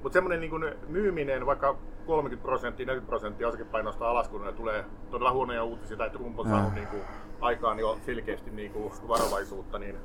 [0.03, 5.33] Mutta semmoinen niin myyminen, vaikka 30 prosenttia, 40 prosenttia osakepainosta alas, kun ne tulee todella
[5.33, 7.03] huonoja uutisia tai Trump on saanut niin kuin,
[7.41, 9.97] aikaan jo selkeästi niin kuin, varovaisuutta, niin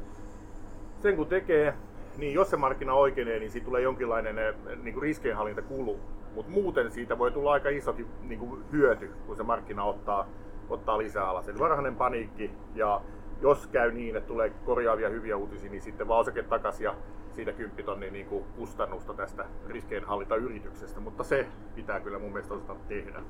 [0.99, 1.73] sen kun tekee,
[2.17, 5.99] niin jos se markkina oikeenee, niin siitä tulee jonkinlainen eh, niin kuin riskienhallintakulu.
[6.35, 10.27] Mutta muuten siitä voi tulla aika isokin niin kuin, hyöty, kun se markkina ottaa
[10.69, 11.49] ottaa lisää alas.
[11.49, 13.01] Eli varhainen paniikki ja
[13.41, 16.95] jos käy niin, että tulee korjaavia hyviä uutisia, niin sitten vaan osake takaisin ja
[17.35, 22.75] siitä 10 tonnin niin kuin kustannusta tästä riskeenhallintayrityksestä, mutta se pitää kyllä mun mielestä osata
[22.87, 23.21] tehdä.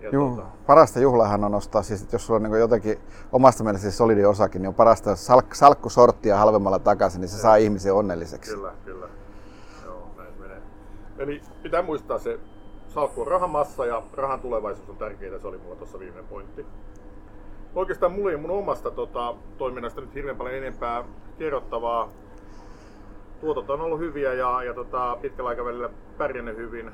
[0.00, 0.50] Ja Juh, tuota...
[0.66, 2.98] Parasta juhlahan on ostaa, siis, että jos sulla on niin jotenkin
[3.32, 7.42] omasta mielestä siis solidi osakin, niin on parasta salk, salkkusorttia halvemmalla takaisin, niin se ja.
[7.42, 8.54] saa ihmisen onnelliseksi.
[8.54, 9.08] Kyllä, kyllä.
[9.84, 10.62] Joo, näin menee.
[11.18, 12.40] Eli pitää muistaa se
[12.88, 16.66] salkku on rahamassa ja rahan tulevaisuus on tärkeää, se oli mulla tuossa viimeinen pointti.
[17.74, 21.04] Oikeastaan mulla ei mun omasta tota, toiminnasta nyt hirveän paljon enempää
[21.38, 22.08] kerrottavaa.
[23.40, 26.90] Tuotot on ollut hyviä ja, ja tota, pitkällä aikavälillä pärjännyt hyvin.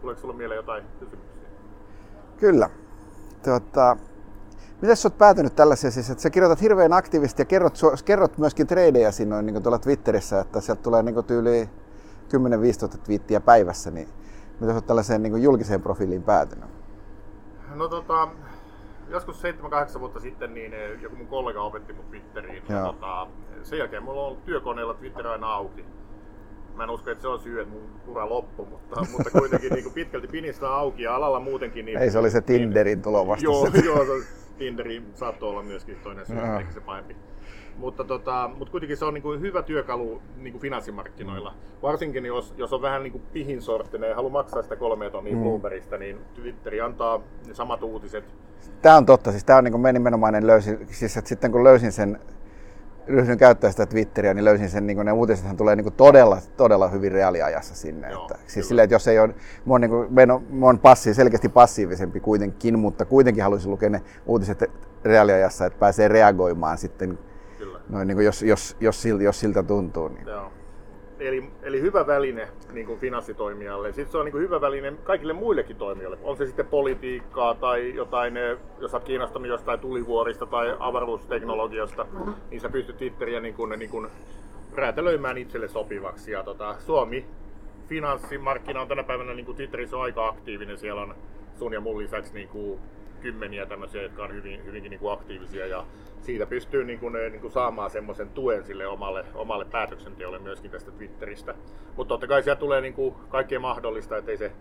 [0.00, 1.48] Tuleeko sulla mieleen jotain kysymyksiä?
[2.36, 2.70] Kyllä.
[3.44, 3.96] Tuota,
[4.82, 8.66] Miten sä oot päätynyt tällaisia, siis, että sä kirjoitat hirveän aktiivisesti ja kerrot, kerrot myöskin
[8.66, 11.68] tradeja sinne niin tuolla Twitterissä, että sieltä tulee niin tyyli
[12.94, 14.08] 10-15 twiittiä päivässä, niin
[14.60, 16.68] Miten olet tällaiseen niin julkiseen profiiliin päätynyt?
[17.74, 18.28] No tota,
[19.08, 19.42] joskus
[19.96, 22.62] 7-8 vuotta sitten niin eh, joku mun kollega opetti mut Twitteriin.
[22.68, 23.26] Ja tota,
[23.62, 25.84] sen jälkeen mulla on työkoneella Twitter aina auki.
[26.74, 29.92] Mä en usko, että se on syy, että mun ura loppu, mutta, mutta kuitenkin niin
[29.92, 31.84] pitkälti pinistä auki ja alalla muutenkin.
[31.84, 33.44] Niin, Ei se oli se Tinderin tulo vasta.
[33.44, 34.26] Joo, joo se,
[34.58, 37.16] Tinderi saattoi olla myöskin toinen syy, eikä se pahempi.
[37.78, 41.54] Mutta, tota, mutta kuitenkin se on niin kuin hyvä työkalu niin kuin finanssimarkkinoilla.
[41.82, 45.36] Varsinkin jos, jos on vähän niin kuin pihin sorttinen ja haluaa maksaa sitä kolme tonnia
[45.36, 45.42] mm.
[45.42, 48.24] Bloombergista, niin Twitteri antaa ne samat uutiset.
[48.82, 49.30] Tämä on totta.
[49.30, 50.86] Siis tämä on niin kuin nimenomainen löysin.
[50.90, 52.18] Siis että sitten kun löysin sen
[53.08, 57.12] ryhdyin käyttämään sitä Twitteriä, niin löysin sen, niin ne uutisethan tulee niin todella, todella hyvin
[57.12, 58.10] reaaliajassa sinne.
[58.10, 59.34] Joo, että, siis silleen, että jos ei ole,
[59.66, 60.08] mä oon, niin kuin,
[60.50, 64.64] mä oon passi, selkeästi passiivisempi kuitenkin, mutta kuitenkin haluaisin lukea ne uutiset
[65.04, 67.18] reaaliajassa, että pääsee reagoimaan sitten,
[67.88, 70.08] noin, niin kuin jos, jos, jos, jos, jos siltä tuntuu.
[70.08, 70.26] Niin.
[70.26, 70.52] Joo
[71.20, 73.92] eli, eli hyvä väline niin kuin finanssitoimijalle.
[73.92, 76.18] Sitten se on niin kuin hyvä väline kaikille muillekin toimijoille.
[76.22, 78.34] On se sitten politiikkaa tai jotain,
[78.78, 82.06] jos olet kiinnostunut jostain tulivuorista tai avaruusteknologiasta,
[82.50, 84.08] niin sä pystyt Twitteriä niin kuin, niin kuin
[84.74, 86.32] räätälöimään itselle sopivaksi.
[86.32, 87.26] Ja tota, Suomi
[87.88, 90.78] finanssimarkkina on tänä päivänä niin kuin Twitterissä on aika aktiivinen.
[90.78, 91.14] Siellä on
[91.58, 92.80] sun ja mun lisäksi niin kuin
[93.20, 95.84] kymmeniä tämmöisiä, jotka on hyvin, hyvinkin niin kuin aktiivisia ja
[96.20, 100.90] siitä pystyy niin kuin, niin kuin saamaan semmoisen tuen sille omalle, omalle päätöksenteolle myöskin tästä
[100.90, 101.54] Twitteristä.
[101.96, 104.52] Mutta totta kai siellä tulee niin kuin kaikkea mahdollista, että ei se,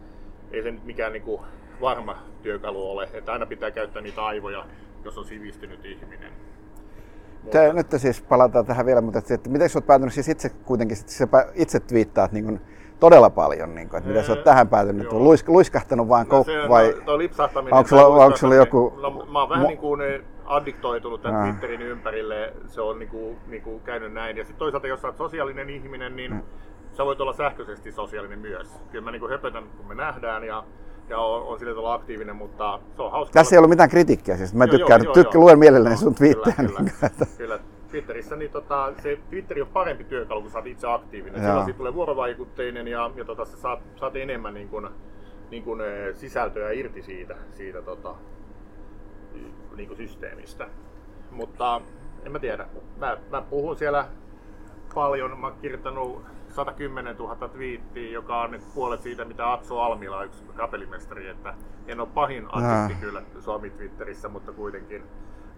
[0.52, 1.42] ei se mikään niin kuin
[1.82, 4.66] varma työkalu ole, että aina pitää käyttää niitä aivoja,
[5.06, 6.32] jos on sivistynyt ihminen.
[7.44, 7.74] Mutta...
[7.74, 10.98] Nyt siis palataan tähän vielä, mutta että, että miten sä oot päätynyt siis itse kuitenkin,
[11.24, 12.62] että itse twiittaat niin kuin
[13.00, 16.70] todella paljon, niin kuin, että mitä sä oot tähän päätynyt, Luis, luiskahtanut vaan no, se,
[16.70, 17.14] vai no,
[17.72, 18.94] onko sulla, onko sulla joku...
[19.02, 19.68] No, mä oon vähän Mo...
[19.68, 20.02] niin kuin
[20.48, 24.38] addiktoitunut tämän Twitterin ympärille, se on niin kuin, niin kuin käynyt näin.
[24.38, 26.42] Ja sitten toisaalta, jos sä oot sosiaalinen ihminen, niin mm.
[26.94, 28.80] sä voit olla sähköisesti sosiaalinen myös.
[28.92, 30.64] Kyllä mä niin kuin höpötän, kun me nähdään ja
[31.10, 33.34] ja on, on sillä tavalla aktiivinen, mutta se on hauska.
[33.34, 36.56] Tässä ei ollut mitään kritiikkiä, siis mä joo, tykkään, joo, tykkään luen mielelläni sun twiittejä.
[36.56, 37.60] Kyllä, niin, kyllä, kyllä.
[37.92, 41.42] Twitterissä niin tota, se Twitteri on parempi työkalu, kun sä oot itse aktiivinen.
[41.42, 44.88] Silloin siitä tulee vuorovaikutteinen ja, ja tota, sä saat, saat enemmän niin kuin,
[45.52, 48.16] niin kuin, eh, sisältöä irti siitä, siitä tota,
[49.78, 50.68] niin kuin systeemistä.
[51.32, 51.82] Mutta
[52.26, 52.68] en mä tiedä.
[52.98, 54.08] Mä, mä puhun siellä
[54.94, 55.40] paljon.
[55.40, 60.44] Mä oon kirjoittanut 110 000 twiittiä, joka on nyt puolet siitä, mitä Atso Almila, yksi
[60.56, 61.54] kapelimestari, että
[61.88, 65.04] en ole pahin artisti kyllä Suomi Twitterissä, mutta kuitenkin.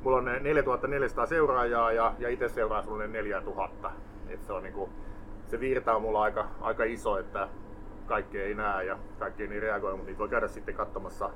[0.04, 3.92] Mulla on 4400 seuraajaa ja, ja itse seuraan sulle 4000.
[4.30, 4.90] Et se, on niinku,
[5.48, 7.48] se virta on mulla aika, aika iso, että
[8.06, 11.30] kaikki ei näe ja kaikki ei niin reagoi, mutta niitä voi käydä sitten katsomassa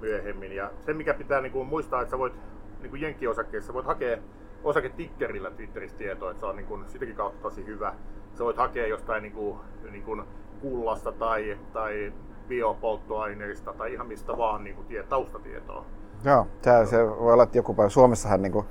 [0.00, 0.52] myöhemmin.
[0.52, 2.32] Ja se, mikä pitää niin kuin muistaa, että sä voit
[2.80, 4.18] niin kuin Jenkki-osakkeessa voit hakea
[4.64, 7.94] osaketikkerillä Twitteristä tietoa, että se on niin kuin, sitäkin kautta tosi hyvä.
[8.34, 9.58] Sä voit hakea jostain niin kuin,
[9.90, 10.22] niin kuin
[10.60, 12.12] kullasta tai, tai
[12.48, 15.84] biopolttoaineista tai ihan mistä vaan niin kuin, tie, taustatietoa.
[16.24, 18.66] Joo, se, se voi olla, että joku päivä Suomessahan niin kuin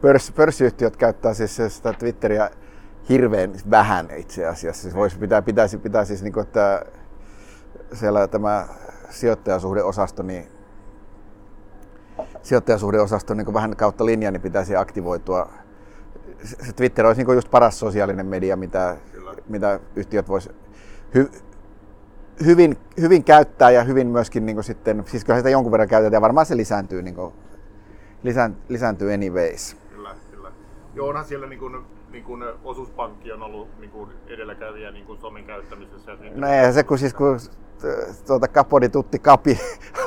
[0.00, 2.50] pörs, pörssiyhtiöt käyttää siis sitä Twitteriä
[3.08, 4.82] hirveän vähän itse asiassa.
[4.82, 6.86] Siis voisi, pitää, pitäisi, pitää siis, niin kuin, että
[7.92, 8.68] siellä tämä
[9.10, 10.53] sijoittajasuhdeosasto, niin
[12.44, 15.48] sijoittajasuhdeosasto niin vähän kautta linjaa, niin pitäisi aktivoitua.
[16.42, 18.96] Se Twitter olisi niin just paras sosiaalinen media, mitä,
[19.48, 20.50] mitä yhtiöt vois
[21.14, 21.30] hy,
[22.44, 26.20] hyvin, hyvin käyttää ja hyvin myöskin niin sitten, siis kyllä sitä jonkun verran käytetään ja
[26.20, 27.34] varmaan se lisääntyy, niin kuin,
[28.22, 29.76] lisään, lisääntyy anyways.
[29.90, 30.52] Kyllä, kyllä.
[30.94, 35.20] Joo, onhan siellä niin kuin, niin kuin osuuspankki on ollut niin kuin edelläkävijä niin kuin
[35.20, 36.12] somen käyttämisessä.
[36.12, 37.38] Ja no ei se, kun siis kun
[38.26, 39.60] tuota kapodi tutti kapi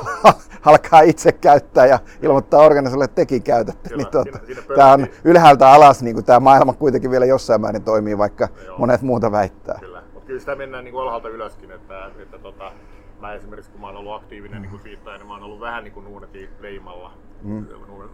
[0.64, 3.88] alkaa itse käyttää ja ilmoittaa organisaatiolle, että tekin käytätte.
[3.88, 7.26] Kyllä, niin tuota, siinä, siinä tämä on ylhäältä alas, niin kuin tämä maailma kuitenkin vielä
[7.26, 8.78] jossain määrin toimii, vaikka Joo.
[8.78, 9.78] monet muuta väittää.
[9.80, 12.72] Kyllä, mutta kyllä sitä mennään niin kuin alhaalta ylöskin, että, että tota,
[13.20, 15.94] mä esimerkiksi kun mä oon ollut aktiivinen niin siitä, niin mä oon ollut vähän niin
[15.94, 17.12] kuin nuunetin leimalla.
[17.42, 17.66] Mm.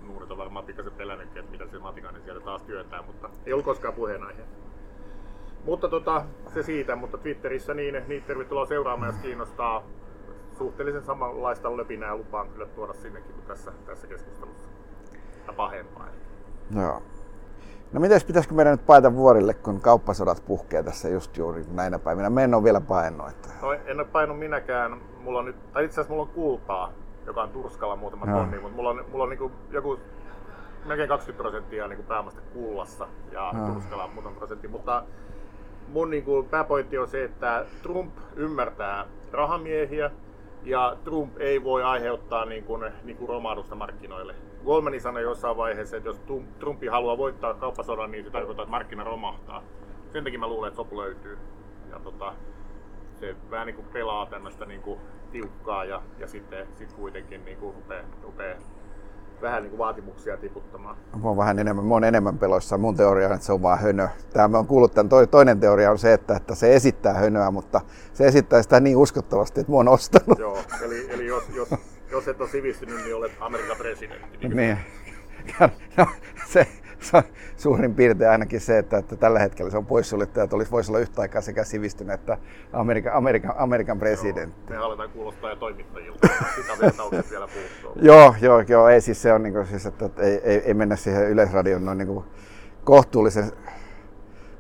[0.06, 3.64] Nuunet on varmaan pikkasen pelännytkin, että mitä se Matikainen sieltä taas työntää, mutta ei ollut
[3.64, 4.42] koskaan puheenaihe.
[5.64, 6.24] Mutta tota,
[6.54, 9.82] se siitä, mutta Twitterissä niin, niin tervetuloa seuraamaan, jos kiinnostaa
[10.58, 14.68] suhteellisen samanlaista löpinää lupaan kyllä tuoda sinnekin kuin tässä, tässä keskustelussa.
[15.46, 16.06] Ja pahempaa.
[16.76, 17.02] Joo.
[17.92, 22.30] No miten pitäisikö meidän nyt paeta vuorille, kun kauppasodat puhkee tässä just juuri näinä päivinä?
[22.30, 22.80] Me en ole vielä.
[23.30, 23.48] Että...
[23.62, 25.00] No en ole painut minäkään.
[25.20, 26.92] Mulla on nyt, tai itse asiassa mulla on kultaa,
[27.26, 29.98] joka on Turskalla muutama tonni, mutta mulla on, mulla on niin joku
[30.84, 33.72] melkein 20 prosenttia niin pääomasta kullassa ja no.
[33.72, 35.02] Turskalla muutama prosentti, mutta
[35.88, 40.10] mun niin kuin, pääpointti on se, että Trump ymmärtää rahamiehiä
[40.64, 44.34] ja Trump ei voi aiheuttaa niin kuin, niin kuin romahdusta markkinoille.
[44.64, 46.20] Goldmanin sanoi jossain vaiheessa, että jos
[46.58, 49.62] Trumpi haluaa voittaa kauppasodan, niin se tarkoittaa, että markkina romahtaa.
[50.12, 51.38] Sen takia mä luulen, että sopu löytyy.
[51.90, 52.32] Ja tota,
[53.20, 55.00] se vähän niin kuin pelaa tämmöistä niin kuin
[55.32, 58.58] tiukkaa ja, ja sitten sit kuitenkin niin kuin rupeaa, rupeaa
[59.44, 60.96] vähän niin kuin vaatimuksia tiputtamaan.
[61.22, 62.78] Mä oon vähän enemmän, mä oon enemmän peloissa.
[62.78, 64.08] Mun teoria on, että se on vaan hönö.
[64.32, 67.80] Tämä mä oon kuullut tämän toinen teoria on se, että, että se esittää hönöä, mutta
[68.12, 70.38] se esittää sitä niin uskottavasti, että mä oon ostanut.
[70.38, 71.68] Joo, eli, eli jos, jos,
[72.10, 74.48] jos et ole sivistynyt, niin olet Amerikan presidentti.
[74.48, 74.78] Niin, niin.
[75.96, 76.06] no,
[76.46, 76.66] se,
[77.56, 80.98] suurin piirtein ainakin se, että, että tällä hetkellä se on poissuljettu, että olisi, voisi olla
[80.98, 82.38] yhtä aikaa sekä sivistynyt että
[82.72, 84.72] Amerikan, Amerikan, Amerikan presidentti.
[84.72, 86.28] Me aletaan kuulostaa jo toimittajilta.
[86.56, 86.72] Sitä
[87.30, 87.48] vielä,
[88.08, 90.74] joo, joo, joo, ei siis se on niin kuin, siis, että, että ei, ei, ei,
[90.74, 92.24] mennä siihen yleisradion noin niin kuin
[92.84, 93.52] kohtuullisen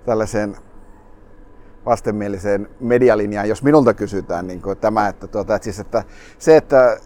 [0.06, 0.56] tällaiseen
[1.86, 6.04] vastenmieliseen medialinjaan, jos minulta kysytään niin kuin tämä, että, tuota, että, siis, että
[6.38, 6.98] se, että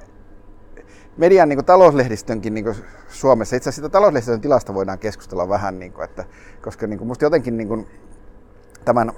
[1.19, 2.77] median niin kuin, talouslehdistönkin niin kuin,
[3.09, 6.25] Suomessa, itse asiassa sitä talouslehdistön tilasta voidaan keskustella vähän, niin kuin, että,
[6.63, 7.87] koska niin kuin, musta jotenkin niin kuin,
[8.85, 9.13] tämän,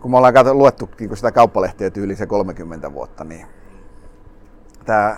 [0.00, 3.46] kun me ollaan kato, luettu niin kuin sitä kauppalehtiä yli se 30 vuotta, niin
[4.84, 5.16] tämä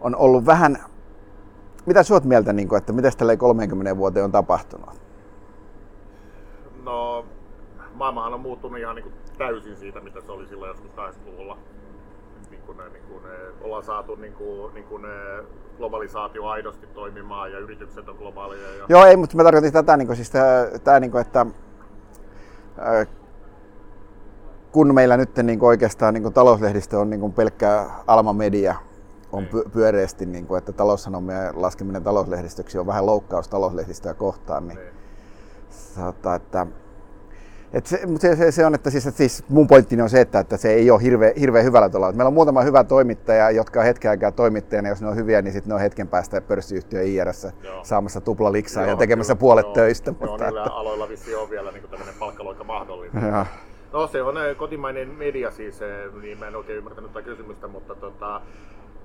[0.00, 0.78] on ollut vähän,
[1.86, 5.02] mitä sä oot mieltä, niin kuin, että mitä tällä 30 vuoteen on tapahtunut?
[6.82, 7.24] No,
[7.94, 11.58] maailmahan on muuttunut ihan niin kuin täysin siitä, mitä se oli silloin joskus 80-luvulla.
[12.66, 13.22] Niin kuin, niin kuin,
[13.60, 15.02] ollaan saatu niin kuin, niin kuin,
[15.76, 18.74] globalisaatio aidosti toimimaan ja yritykset on globaaleja.
[18.74, 18.86] Ja...
[18.88, 20.30] Joo, ei, mutta mä tarkoitin tätä, niin kuin, siis
[20.84, 21.46] tämä, niin kuin, että
[24.72, 28.74] kun meillä nyt niin kuin oikeastaan niin kuin talouslehdistö on niin kuin pelkkä Alma Media,
[29.32, 29.70] on niin.
[29.70, 34.92] pyöreästi, niin kuin, että taloussanomien laskeminen talouslehdistöksi on vähän loukkaus talouslehdistöä kohtaan, niin, niin.
[35.70, 36.66] Saattaa, että
[37.72, 40.38] et se, se, se, se, on, että siis, että siis mun pointtini on se, että,
[40.38, 42.12] että se ei ole hirveän hirveä hyvällä tavalla.
[42.12, 45.52] Meillä on muutama hyvä toimittaja, jotka on hetken aikaa toimittajana, jos ne on hyviä, niin
[45.52, 47.46] sitten ne on hetken päästä pörssiyhtiö IRS
[47.82, 50.10] saamassa tupla liksaa ja tekemässä kyllä, puolet joo, töistä.
[50.10, 50.74] Joo, mutta niillä että...
[50.74, 53.28] aloilla vissi on vielä niin tämmöinen palkkaloika mahdollinen.
[53.28, 53.46] Ja.
[53.92, 55.80] No se on kotimainen media siis,
[56.22, 58.40] niin mä en oikein ymmärtänyt tätä kysymystä, mutta tota,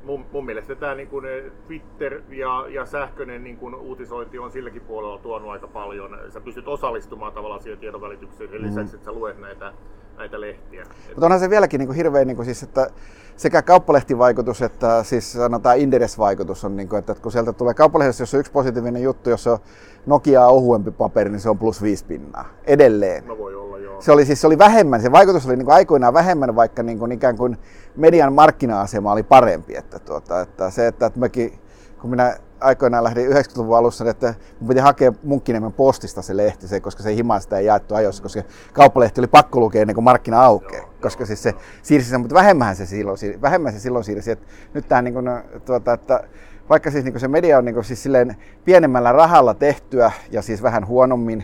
[0.04, 1.26] mun, mun mielestä tämä niin kuin
[1.68, 6.18] Twitter ja, ja sähköinen niin kuin uutisointi on silläkin puolella tuonut aika paljon.
[6.30, 8.96] Sä pystyt osallistumaan tavallaan siihen tiedonvälitykseen sen lisäksi, mm.
[8.96, 9.74] että sä luet näitä,
[10.18, 10.84] näitä lehtiä.
[11.08, 12.90] Mutta onhan se vieläkin niin kuin hirveän, niin kuin siis, että
[13.38, 18.34] sekä kauppalehtivaikutus että siis sanotaan Inderes-vaikutus on, niin kuin, että kun sieltä tulee kauppalehdessä, jos
[18.34, 19.58] on yksi positiivinen juttu, jos on
[20.06, 22.46] Nokiaa ohuempi paperi, niin se on plus viisi pinnaa.
[22.66, 23.28] Edelleen.
[23.28, 24.02] No voi olla, joo.
[24.02, 27.00] Se oli siis se oli vähemmän, se vaikutus oli niin kuin aikoinaan vähemmän, vaikka niin
[27.00, 27.58] kuin ikään kuin
[27.98, 29.76] median markkina-asema oli parempi.
[29.76, 31.60] Että, tuota, että se, että, että mäkin,
[32.02, 36.80] kun minä aikoinaan lähdin 90-luvun alussa, että mun piti hakea Munkkiniemen postista se lehti, se,
[36.80, 38.42] koska se himaan sitä ei jaettu ajoissa, koska
[38.74, 40.90] kauppalehti oli pakko lukea ennen kuin markkina aukeaa.
[41.02, 44.32] Koska siis se siirsi sen, mutta vähemmän se silloin, vähemmän se silloin siirsi.
[44.32, 45.30] Että nyt tämä niin kuin,
[45.66, 46.24] tuota, että
[46.70, 48.36] vaikka siis niin se media on niin siis silleen
[48.66, 51.44] pienemmällä rahalla tehtyä ja siis vähän huonommin,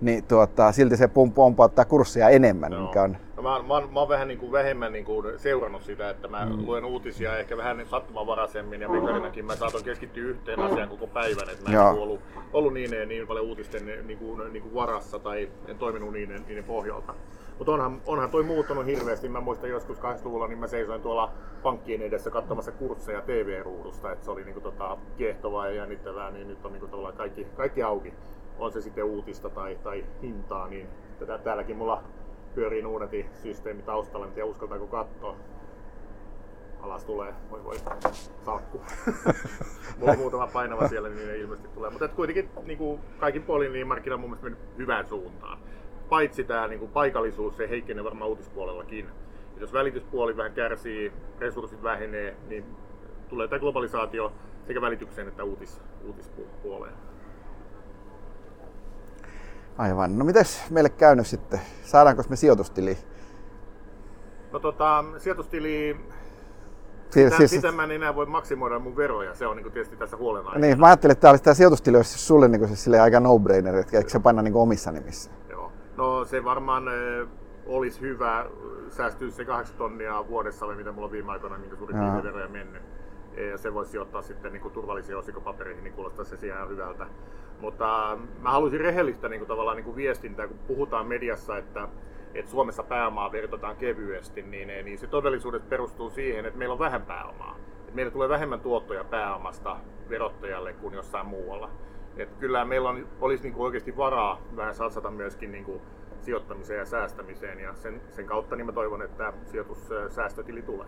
[0.00, 2.80] niin tuota, silti se pompauttaa kurssia enemmän, no.
[2.80, 6.28] mikä on mä, mä, mä oon vähän niin kuin vähemmän niin kuin seurannut sitä, että
[6.28, 6.66] mä mm.
[6.66, 11.70] luen uutisia ehkä vähän sattumanvaraisemmin ja Mikarinäkin mä saatan keskittyä yhteen asiaan koko päivän, että
[11.70, 12.20] mä en ollut, ollut,
[12.52, 16.64] ollut niin, niin paljon uutisten niin kuin, niin kuin varassa tai en toiminut niiden, niiden
[16.64, 17.14] pohjalta.
[17.58, 19.28] Mutta onhan, onhan toi muuttunut hirveästi.
[19.28, 21.32] Mä muistan joskus 80-luvulla, niin mä seisoin tuolla
[21.62, 26.64] pankkien edessä katsomassa kursseja TV-ruudusta, että se oli niinku tota kiehtovaa ja jännittävää, niin nyt
[26.64, 28.14] on niinku kaikki, kaikki auki.
[28.58, 30.86] On se sitten uutista tai, tai hintaa, niin
[31.18, 32.02] tätä, täälläkin mulla
[32.54, 35.36] pyörii Nuunetin systeemi taustalla, tiedä uskaltaako katsoa.
[36.82, 37.76] Alas tulee, voi voi,
[38.44, 38.80] salkku.
[39.98, 41.90] Mulla on muutama painava siellä, niin ne ilmeisesti tulee.
[41.90, 45.58] Mutta kuitenkin niin kuin kaikin puolin niin markkina on mun mielestä mennyt hyvään suuntaan.
[46.08, 49.08] Paitsi tämä niin kuin paikallisuus, se heikkenee varmaan uutispuolellakin.
[49.54, 52.64] Et jos välityspuoli vähän kärsii, resurssit vähenee, niin
[53.28, 54.32] tulee tämä globalisaatio
[54.66, 56.94] sekä välitykseen että uutis, uutispuoleen.
[59.78, 60.18] Aivan.
[60.18, 61.60] No mites meille käynyt sitten?
[61.84, 62.98] Saadaanko me sijoitustili?
[64.52, 65.96] No tota, sijoitustili
[67.14, 69.96] Siis, sitä, siis, sitä mä en enää voi maksimoida mun veroja, se on niin tietysti
[69.96, 70.66] tässä huolenaiheena.
[70.66, 73.74] Niin, mä ajattelin, että tämä olisi tämä sijoitustili olisi sulle niin se sille aika no-brainer,
[73.76, 75.30] että eikö se panna niin omissa nimissä?
[75.48, 75.72] Joo.
[75.96, 77.28] No se varmaan äh,
[77.66, 78.46] olisi hyvä,
[78.90, 82.82] säästyä se 8 tonnia vuodessa, mitä mulla on viime aikoina niin suurin piirtein veroja mennyt.
[83.50, 87.06] Ja se voisi sijoittaa sitten niin turvallisiin osikopapereihin, niin kuulostaa se ihan hyvältä.
[87.64, 91.88] Mutta mä haluaisin rehellistä niin kuin, tavallaan niin kuin viestintää, kun puhutaan mediassa, että,
[92.34, 97.02] että Suomessa pääomaa verotetaan kevyesti, niin, niin se todellisuudessa perustuu siihen, että meillä on vähän
[97.02, 97.56] pääomaa.
[97.80, 99.76] Että meillä tulee vähemmän tuottoja pääomasta
[100.08, 101.70] verottajalle kuin jossain muualla.
[102.16, 105.82] Että kyllä meillä on, olisi niin kuin oikeasti varaa vähän satsata myöskin niin kuin
[106.20, 110.86] sijoittamiseen ja säästämiseen ja sen, sen kautta niin mä toivon, että sijoitussäästötili tulee.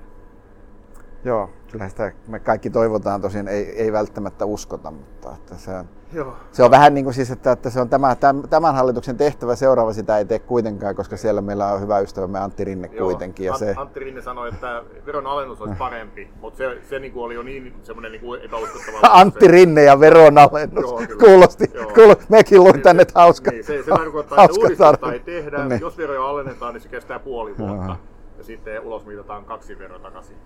[1.25, 5.89] Joo, kyllä sitä me kaikki toivotaan, tosin ei, ei välttämättä uskota, mutta että se, on,
[6.12, 6.37] Joo.
[6.53, 8.17] se on vähän niin kuin siis, että, että se on tämä,
[8.51, 12.64] tämän hallituksen tehtävä, seuraava sitä ei tee kuitenkaan, koska siellä meillä on hyvä ystävämme Antti
[12.64, 13.05] Rinne Joo.
[13.07, 13.47] kuitenkin.
[13.47, 13.75] Ja se...
[13.77, 17.43] Antti Rinne sanoi, että veron alennus olisi parempi, mutta se, se niin kuin oli jo
[17.43, 18.99] niin semmoinen niin kuin epäuskottava.
[19.21, 21.93] Antti Rinne ja veronalennus, Joo, kuulosti, Joo.
[21.95, 23.51] kuulosti, mekin luin tänne niin, hauska.
[23.51, 25.81] Niin, se, se tarkoittaa, että uudistusta ei tehdä, niin.
[25.81, 27.87] jos veroja alennetaan, niin se kestää puoli vuotta.
[27.87, 30.37] Joo ja sitten ulos mitataan kaksi verran takaisin.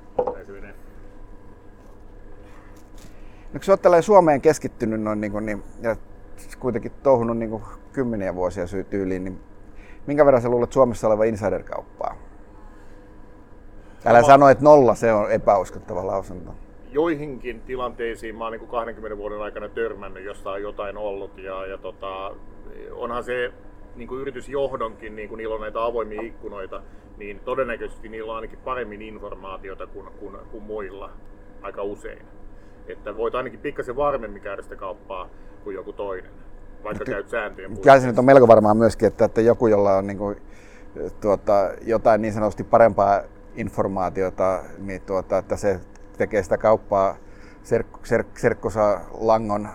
[3.52, 5.96] No, kun sä oot Suomeen keskittynyt noin niin kuin, niin, ja
[6.58, 7.62] kuitenkin touhunut niin kuin
[7.92, 9.40] kymmeniä vuosia tyyliin, niin
[10.06, 12.16] minkä verran sä luulet Suomessa oleva insider-kauppaa?
[14.04, 16.54] Älä sano, että nolla, se on epäuskottava lausunto.
[16.92, 21.38] Joihinkin tilanteisiin mä oon niin 20 vuoden aikana törmännyt, jossa on jotain ollut.
[21.38, 22.34] Ja, ja tota,
[22.92, 23.52] onhan se
[23.96, 26.82] niin kuin yritysjohdonkin, niin kuin niillä on näitä avoimia ikkunoita,
[27.20, 31.10] niin todennäköisesti niillä on ainakin paremmin informaatiota kuin, kuin, kuin muilla
[31.62, 32.26] aika usein.
[32.88, 35.28] Että voit ainakin pikkasen varmemmin käydä sitä kauppaa
[35.64, 36.30] kuin joku toinen,
[36.84, 38.06] vaikka käyt sääntöjen puolesta.
[38.06, 40.36] nyt on melko varmaan myöskin, että, että joku, jolla on niin kuin,
[41.20, 43.22] tuota, jotain niin sanotusti parempaa
[43.54, 45.80] informaatiota, niin tuota, että se
[46.18, 47.16] tekee sitä kauppaa
[47.64, 49.68] serk- serk- serkkosa Langon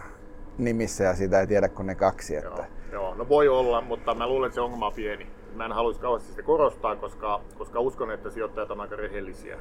[0.58, 2.36] nimissä ja sitä ei tiedä kuin ne kaksi.
[2.36, 2.50] Että...
[2.50, 5.28] Joo, joo, no voi olla, mutta mä luulen, että se ongelma on pieni.
[5.56, 9.58] Mä en haluaisi kauheasti sitä korostaa, koska, koska uskon, että sijoittajat on aika rehellisiä.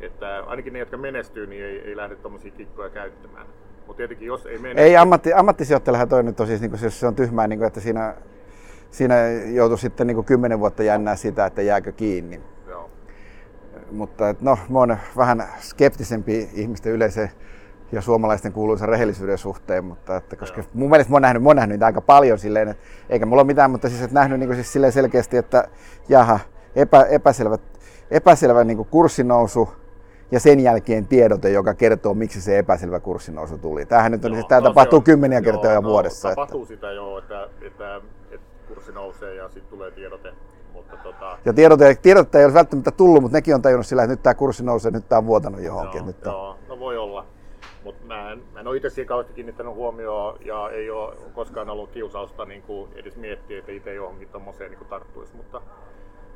[0.00, 3.46] Että ainakin ne, jotka menestyy, niin ei, ei lähde tuommoisia kikkoja käyttämään.
[3.86, 4.82] Mutta tietenkin jos ei mene...
[4.82, 7.66] Ei, ammatti, ammattisijoittajallahan toi nyt on siis, niin kuin, jos se on tyhmää, niin kuin,
[7.66, 8.14] että siinä,
[8.90, 9.14] siinä
[9.54, 12.40] joutuu sitten niin kuin kymmenen vuotta jännää sitä, että jääkö kiinni.
[12.68, 12.90] Joo.
[13.90, 17.30] Mutta et, no, mä oon vähän skeptisempi ihmisten yleisen
[17.92, 21.56] ja suomalaisten kuuluisa rehellisyyden suhteen, mutta että, koska mun mielestä mä oon nähnyt, mä oon
[21.56, 24.48] nähnyt niitä aika paljon silleen, että, eikä mulla ole mitään, mutta siis että nähnyt niin
[24.48, 25.68] kuin, siis silleen selkeästi, että
[26.08, 26.40] jaha,
[26.76, 27.58] epä, epäselvä,
[28.10, 29.68] epäselvä niin kuin kurssinousu,
[30.32, 33.86] ja sen jälkeen tiedote, joka kertoo, miksi se epäselvä kurssinousu tuli.
[33.86, 36.28] Tämähän nyt on, joo, siis, tämä no, tapahtuu on, kymmeniä kertoja joo, vuodessa.
[36.28, 36.74] No, tapahtuu että...
[36.74, 40.32] sitä jo, että, että, että kurssi nousee ja sitten tulee tiedote.
[40.72, 41.38] Mutta tota...
[41.44, 44.34] Ja tiedote, tiedote ei ole välttämättä tullut, mutta nekin on tajunnut sillä, että nyt tämä
[44.34, 45.98] kurssi nousee, nyt tämä on vuotanut johonkin.
[45.98, 46.32] Joo, nyt on...
[46.32, 47.26] joo no voi olla.
[48.10, 51.90] Mä en, mä en ole itse siihen kauheasti kiinnittänyt huomioon ja ei ole koskaan ollut
[51.90, 55.36] kiusausta niin kuin edes miettiä, että itse johonkin tuommoiseen niin tarttuisi.
[55.36, 55.62] Mutta,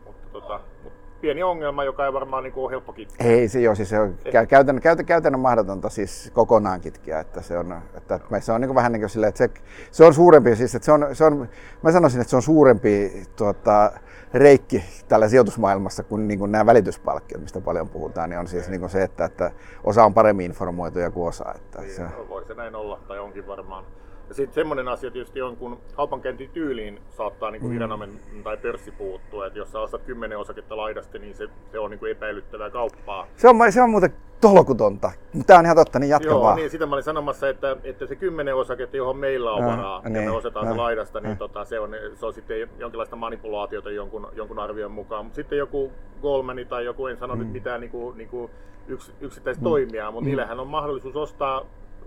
[0.05, 3.27] mutta, tota, mutta pieni ongelma, joka ei varmaan niin kuin ole helppo kitkeä.
[3.27, 4.33] Ei se joo, siis se on eh.
[4.49, 8.75] käytännön, käytännön, käytännön mahdotonta siis kokonaan kitkeä, että se on, että se on niin kuin
[8.75, 9.51] vähän niin kuin silleen, että se,
[9.91, 11.49] se on suurempi, siis että se on, se on,
[11.83, 13.93] mä sanoisin, että se on suurempi tuota,
[14.35, 18.81] reikki tällä sijoitusmaailmassa kuin, niin kuin nämä välityspalkkiot, mistä paljon puhutaan, niin on siis niin
[18.81, 19.51] kuin se, että, että
[19.85, 21.55] osa on paremmin informoituja kuin osa.
[21.55, 22.03] Että niin, se...
[22.29, 23.85] Voi se näin olla, tai onkin varmaan.
[24.29, 27.75] Ja sitten semmoinen asia tietysti on, kun kaupankäyntityyliin saattaa niin kuin mm.
[27.75, 31.91] viranomainen tai pörssi puuttua, että jos sä ostat kymmenen osaketta laidasta, niin se, se on
[31.91, 33.27] niin kuin epäilyttävää kauppaa.
[33.37, 36.57] Se on, se on muuten tolkutonta, mutta tämä on ihan totta, niin jatka Joo, vaan.
[36.57, 40.11] niin sitä mä olin sanomassa, että, että se kymmenen osaketta, johon meillä on varaa, ja,
[40.11, 44.29] niin, me osetaan se laidasta, niin tota, se, on, se on sitten jonkinlaista manipulaatiota jonkun,
[44.37, 45.25] jonkun arvion mukaan.
[45.25, 47.39] Mutta sitten joku Goldman tai joku, en sano mm.
[47.39, 48.51] nyt mitään niin kuin, niin kuin
[48.89, 49.65] yks, yksittäistä mm.
[49.65, 50.27] toimijaa, mutta mm.
[50.27, 51.65] niillähän on mahdollisuus ostaa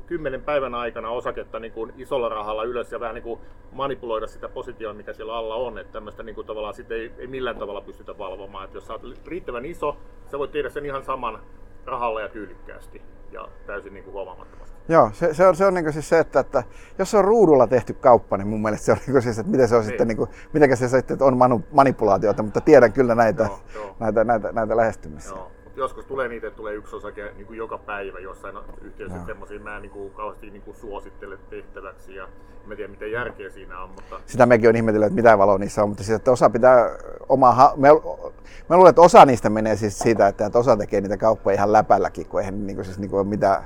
[0.07, 3.39] kymmenen päivän aikana osaketta niin kuin isolla rahalla ylös ja vähän niin kuin
[3.71, 5.77] manipuloida sitä positioa, mikä siellä alla on.
[5.77, 8.65] Että tämmöistä niin kuin tavallaan sit ei, ei millään tavalla pystytä valvomaan.
[8.65, 9.97] Että jos sä oot riittävän iso,
[10.31, 11.39] sä voit tehdä sen ihan saman
[11.85, 13.01] rahalla ja tyylikkäästi
[13.31, 14.77] ja täysin niin kuin huomaamattomasti.
[14.89, 16.63] Joo, se, se on, se on niin siis se, että, että
[16.99, 19.67] jos se on ruudulla tehty kauppa, niin mun mielestä se on niin siis, että miten
[19.67, 19.89] se on niin.
[19.89, 23.95] sitten, niin kuin, miten se sitten on manipulaatiota, mutta tiedän kyllä näitä, joo, joo.
[23.99, 25.35] näitä, näitä, näitä lähestymisiä.
[25.35, 29.59] Joo joskus tulee niitä, että tulee yksi osake niin kuin joka päivä jossain yhteydessä semmoisia,
[29.59, 32.27] mä en niin kuin, kauheasti niin kuin suosittele tehtäväksi ja
[32.71, 33.89] en tiedä miten järkeä siinä on.
[33.89, 34.19] Mutta...
[34.25, 36.97] Sitä mekin on ihmetellyt, että mitä valoa niissä on, mutta siis, että osa pitää
[37.29, 37.89] omaa, me,
[38.69, 42.25] me luulen, että osa niistä menee siis siitä, että osa tekee niitä kauppoja ihan läpälläkin,
[42.25, 43.63] kun eihän niin kuin, siis, niin kuin, mitään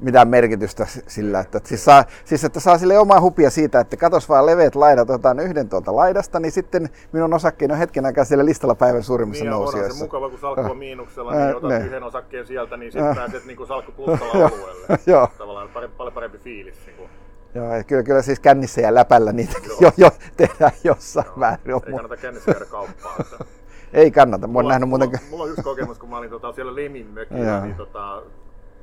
[0.00, 4.28] mitään merkitystä sillä, että, siis, saa, siis että saa sille omaa hupia siitä, että katos
[4.28, 8.44] vaan leveät laidat, otetaan yhden tuolta laidasta, niin sitten minun osakkeeni on hetken aikaa siellä
[8.44, 9.98] listalla päivän suurimmissa niin, nousijoissa.
[9.98, 11.78] se mukava, kun salkku on miinuksella, niin otat ne.
[11.78, 14.98] yhden osakkeen sieltä, niin sitten pääset niin salkku plussalla alueelle.
[15.06, 15.28] Joo.
[15.38, 16.74] Tavallaan parempi, paljon parempi fiilis.
[16.86, 17.10] Niin kuin.
[17.54, 21.36] Joo, kyllä, kyllä siis kännissä ja läpällä niitä jo, jo tehdään jossain Joo.
[21.36, 21.74] määrin.
[21.86, 23.16] Ei kannata kännissä käydä kauppaa.
[23.20, 23.44] Että...
[23.92, 25.20] Ei kannata, mä oon mulla, nähnyt mulla, muuten...
[25.30, 28.22] Mulla on yksi kokemus, kun mä olin tota, siellä Lemin mökillä, niin tota,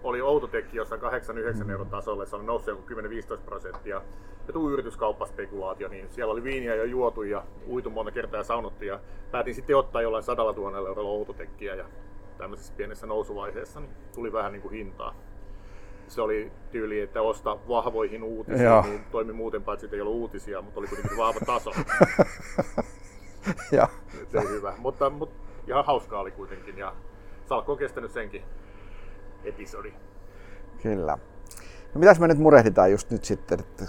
[0.04, 2.84] oli Outotekki jossain 8-9 euron tasolle, se oli noussut joku
[3.36, 4.02] 10-15 prosenttia.
[4.48, 8.86] Ja tuu yrityskauppaspekulaatio, niin siellä oli viiniä jo juotu ja uitu monta kertaa ja saunottu
[8.86, 9.00] ja
[9.32, 11.86] päätin sitten ottaa jollain sadalla tuhannella eurolla Outotekkiä ja
[12.38, 15.16] tämmöisessä pienessä nousuvaiheessa niin tuli vähän niin kuin hintaa.
[16.08, 18.82] Se oli tyyli, että osta vahvoihin uutisiin, Joo.
[18.82, 21.72] niin toimi muuten paitsi, että ei ollut uutisia, mutta oli kuitenkin vahva taso.
[23.72, 23.88] Joo.
[24.28, 25.36] Se ei hyvä, mutta, mutta
[25.68, 26.94] ihan hauskaa oli kuitenkin ja
[27.46, 28.44] Salkko on kestänyt senkin
[29.44, 29.94] episodi.
[30.84, 31.18] Kyllä.
[31.94, 33.60] No mitäs me nyt murehditaan just nyt sitten?
[33.60, 33.86] Että...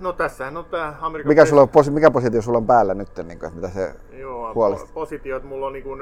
[0.00, 1.28] No tässähän on tämä Amerikan...
[1.28, 3.08] Mikä, sulla on, mikä positio sulla on päällä nyt?
[3.24, 4.92] Niin kuin, mitä se Joo, huolesti?
[4.94, 6.00] positiot mulla on niin kuin,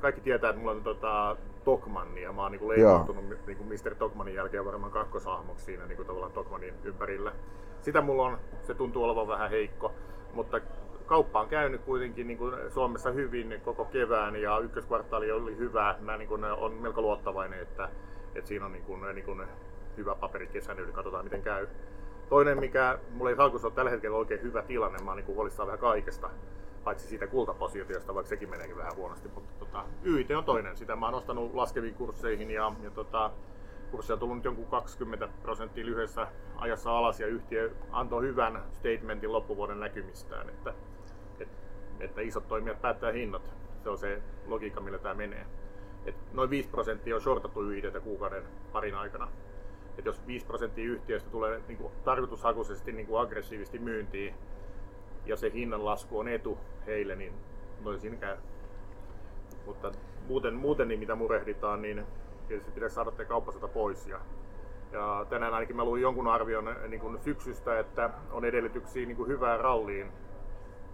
[0.00, 3.94] kaikki tietää, että mulla on tota, Tokmanni ja mä oon niin leimautunut niin kuin Mr.
[3.94, 7.32] Tokmanin jälkeen varmaan kakkosahmoksi siinä niin kuin tavallaan Tokmanin ympärillä.
[7.80, 9.92] Sitä mulla on, se tuntuu olevan vähän heikko,
[10.34, 10.60] mutta
[11.12, 15.96] kauppa on käynyt kuitenkin niin kuin Suomessa hyvin koko kevään ja ykköskvartaali oli hyvä.
[16.00, 17.88] Mä niin kuin on melko luottavainen, että,
[18.34, 19.42] Et siinä on niin kuin, niin kuin
[19.96, 21.66] hyvä paperi kesän yli, katsotaan miten käy.
[22.28, 25.66] Toinen, mikä mulla ei salkussa ole tällä hetkellä oikein hyvä tilanne, mä oon niin huolissaan
[25.66, 26.30] vähän kaikesta,
[26.84, 29.28] paitsi siitä kultapositiosta, vaikka sekin meneekin vähän huonosti.
[29.34, 33.30] Mutta tota, YIT on toinen, sitä mä oon nostanut laskeviin kursseihin ja, ja tota,
[33.92, 36.26] kurssi on tullut jonkun 20 prosenttia lyhyessä
[36.56, 40.74] ajassa alas ja yhtiö antoi hyvän statementin loppuvuoden näkymistään, että,
[41.40, 41.54] että,
[42.00, 43.42] että isot toimijat päättää hinnat.
[43.82, 45.46] Se on se logiikka, millä tämä menee.
[46.06, 49.28] Et noin 5 prosenttia on shortattu YITtä kuukauden parin aikana.
[49.98, 54.34] Et jos 5 prosenttia yhtiöistä tulee niin kuin, tarkoitushakuisesti niin kuin aggressiivisesti myyntiin
[55.26, 57.32] ja se hinnan lasku on etu heille, niin
[57.84, 58.36] noin siinä käy.
[59.66, 59.92] Mutta
[60.28, 62.06] muuten, muuten niin mitä murehditaan, niin
[62.52, 64.06] tietysti pitäisi saada te kauppasota pois.
[64.06, 64.18] Ja,
[64.92, 69.28] ja tänään ainakin mä luin jonkun arvion niin kuin syksystä, että on edellytyksiä niin kuin
[69.28, 70.06] hyvään ralliin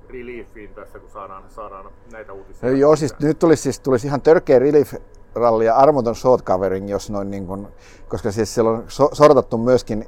[0.09, 2.71] reliefiin tässä, kun saadaan, saadaan näitä uutisia.
[2.71, 4.95] Joo, siis nyt tulisi, siis, tulisi ihan törkeä relief
[5.35, 7.69] ralli ja armoton short covering, jos noin niin kuin,
[8.09, 10.05] koska siis siellä on so, sortattu myöskin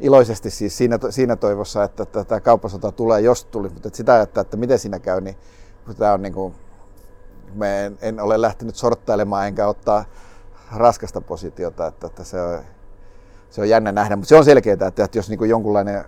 [0.00, 4.22] iloisesti siis siinä, siinä toivossa, että, että tämä kauppasota tulee, jos tuli, mutta että sitä,
[4.22, 5.36] että, että miten siinä käy, niin
[5.98, 6.54] tämä on niin kuin,
[7.54, 10.04] me en, en, ole lähtenyt sorttailemaan enkä ottaa
[10.76, 12.60] raskasta positiota, että, että se, on,
[13.50, 16.04] se on jännä nähdä, mutta se on selkeää, että, että jos niin kuin jonkunlainen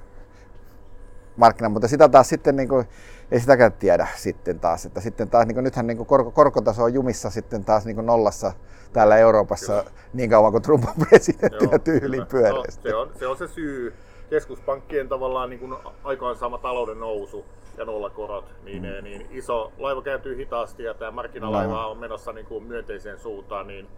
[1.37, 2.87] markkina, mutta sitä taas sitten niin kuin,
[3.31, 4.87] ei sitäkään tiedä sitten taas.
[4.87, 7.95] Että sitten taas, niin kuin, nythän niin kuin korko, korkotaso on jumissa sitten taas niin
[7.95, 8.53] kuin nollassa
[8.93, 9.97] täällä Euroopassa kyllä.
[10.13, 12.89] niin kauan kuin Trump on presidenttinä tyyliin pyöreästi.
[12.89, 13.95] No, se, on, se on se syy.
[14.31, 17.45] Keskuspankkien tavallaan niin kuin aikaansama talouden nousu
[17.79, 19.05] ja nollakorot, niin, mm.
[19.05, 21.91] niin iso laiva kääntyy hitaasti ja tämä markkinalaiva no.
[21.91, 23.89] on menossa niin kuin myönteiseen suuntaan, niin,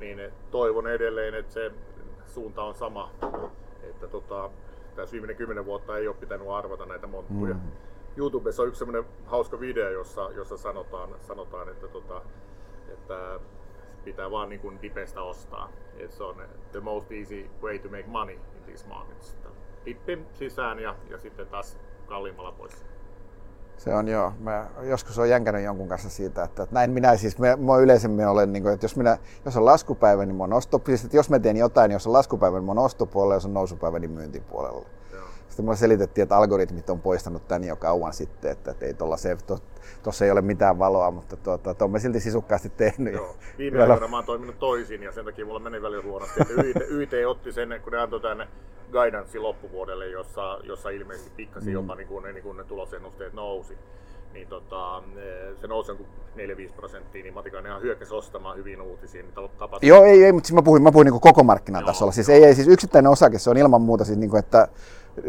[0.00, 1.72] niin toivon edelleen, että se
[2.26, 3.10] suunta on sama.
[3.82, 4.50] Että tota,
[4.96, 7.54] tässä viimeinen kymmenen vuotta ei ole pitänyt arvata näitä monttuja.
[7.54, 7.60] Mm.
[8.16, 12.22] YouTubessa on yksi semmoinen hauska video, jossa, jossa sanotaan, sanotaan että, tota,
[12.88, 13.40] että
[14.04, 15.72] pitää vaan niin kuin dipestä ostaa.
[15.98, 16.36] Et se on
[16.72, 19.36] the most easy way to make money in these markets.
[19.86, 22.84] Dippi sisään ja, ja sitten taas kalliimmalla pois.
[23.80, 24.32] Se on joo.
[24.40, 28.26] Mä joskus on jänkännyt jonkun kanssa siitä, että, että näin minä siis, mä, mä yleisemmin
[28.26, 31.30] olen, niin kuin, että jos, minä, jos on laskupäivä, niin mä oon osto, siis, jos
[31.30, 34.10] mä teen jotain, niin jos on laskupäivä, niin mä oon ostopuolella, jos on nousupäivä, niin
[34.10, 34.86] myyntipuolella.
[35.60, 39.36] Sitten mulle selitettiin, että algoritmit on poistanut tämän jo kauan sitten, että, että ei se,
[40.02, 43.14] tuossa ei ole mitään valoa, mutta tuota, on me silti sisukkaasti tehnyt.
[43.14, 43.36] Joo.
[43.58, 46.42] Viime aikoina mä oon toiminut toisin ja sen takia mulla meni välillä huonosti.
[46.42, 48.48] Että YT, YT otti sen, kun ne antoi tänne
[48.92, 51.74] guidance loppuvuodelle, jossa, jossa ilmeisesti pikkasin mm.
[51.74, 53.78] jopa niin kuin ne, niin kuin ne tulosennusteet nousi.
[54.32, 55.02] Niin tota,
[55.60, 56.06] se nousi jonkun
[56.36, 59.22] 4-5 prosenttia, niin Matikainen ihan hyökkäsi ostamaan hyvin uutisia.
[59.22, 59.34] Niin.
[59.82, 62.12] Joo, ei, ei, mutta siis mä puhuin, mä puhuin niin koko markkinatasolla.
[62.12, 64.68] Siis ei, ei, siis yksittäinen osake, se on ilman muuta siis, niin kuin, että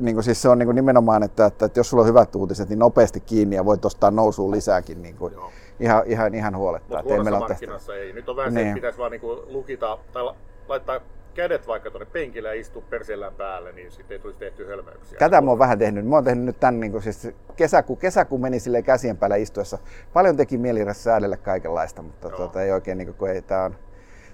[0.01, 2.35] niin kuin siis se on niin kuin nimenomaan, että, että, että, jos sulla on hyvät
[2.35, 5.01] uutiset, niin nopeasti kiinni ja voit ostaa nousuun lisääkin.
[5.01, 5.33] Niin kuin,
[5.79, 7.03] ihan, ihan, ihan huolettaa.
[7.03, 8.13] Mutta huonossa markkinassa ei.
[8.13, 8.65] Nyt on vähän niin.
[8.65, 10.23] se, että pitäisi vaan niin kuin lukita tai
[10.67, 10.99] laittaa
[11.33, 15.19] kädet vaikka tuonne penkille ja istua perseellään päälle, niin sitten ei tulisi tehty hölmöyksiä.
[15.19, 16.07] Tätä mä oon vähän tehnyt.
[16.07, 19.77] Mä oon tehnyt nyt tämän, niin kuin, siis kesäku, kesäku meni sille käsien päällä istuessa.
[20.13, 23.75] Paljon teki mieli säädellä kaikenlaista, mutta tuota, ei oikein, niin kuin, kun ei, tää on,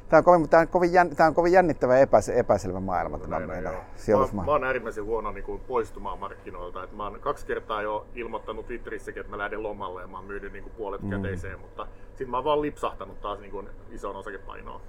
[0.10, 3.20] Tämä on kovin, tämä on kovin, jänn, tämä on kovin jännittävä ja epäs, epäselvä maailma
[3.20, 3.74] tämä meidän
[4.34, 6.84] mä, mä oon äärimmäisen huono niin kuin poistumaan markkinoilta.
[6.84, 10.26] Et mä oon kaksi kertaa jo ilmoittanut Twitterissäkin, että mä lähden lomalle ja mä oon
[10.26, 11.10] myynyt niin kuin puolet mm.
[11.10, 14.82] käteiseen, mutta sitten mä oon vaan lipsahtanut taas niin kuin ison osakepainoon.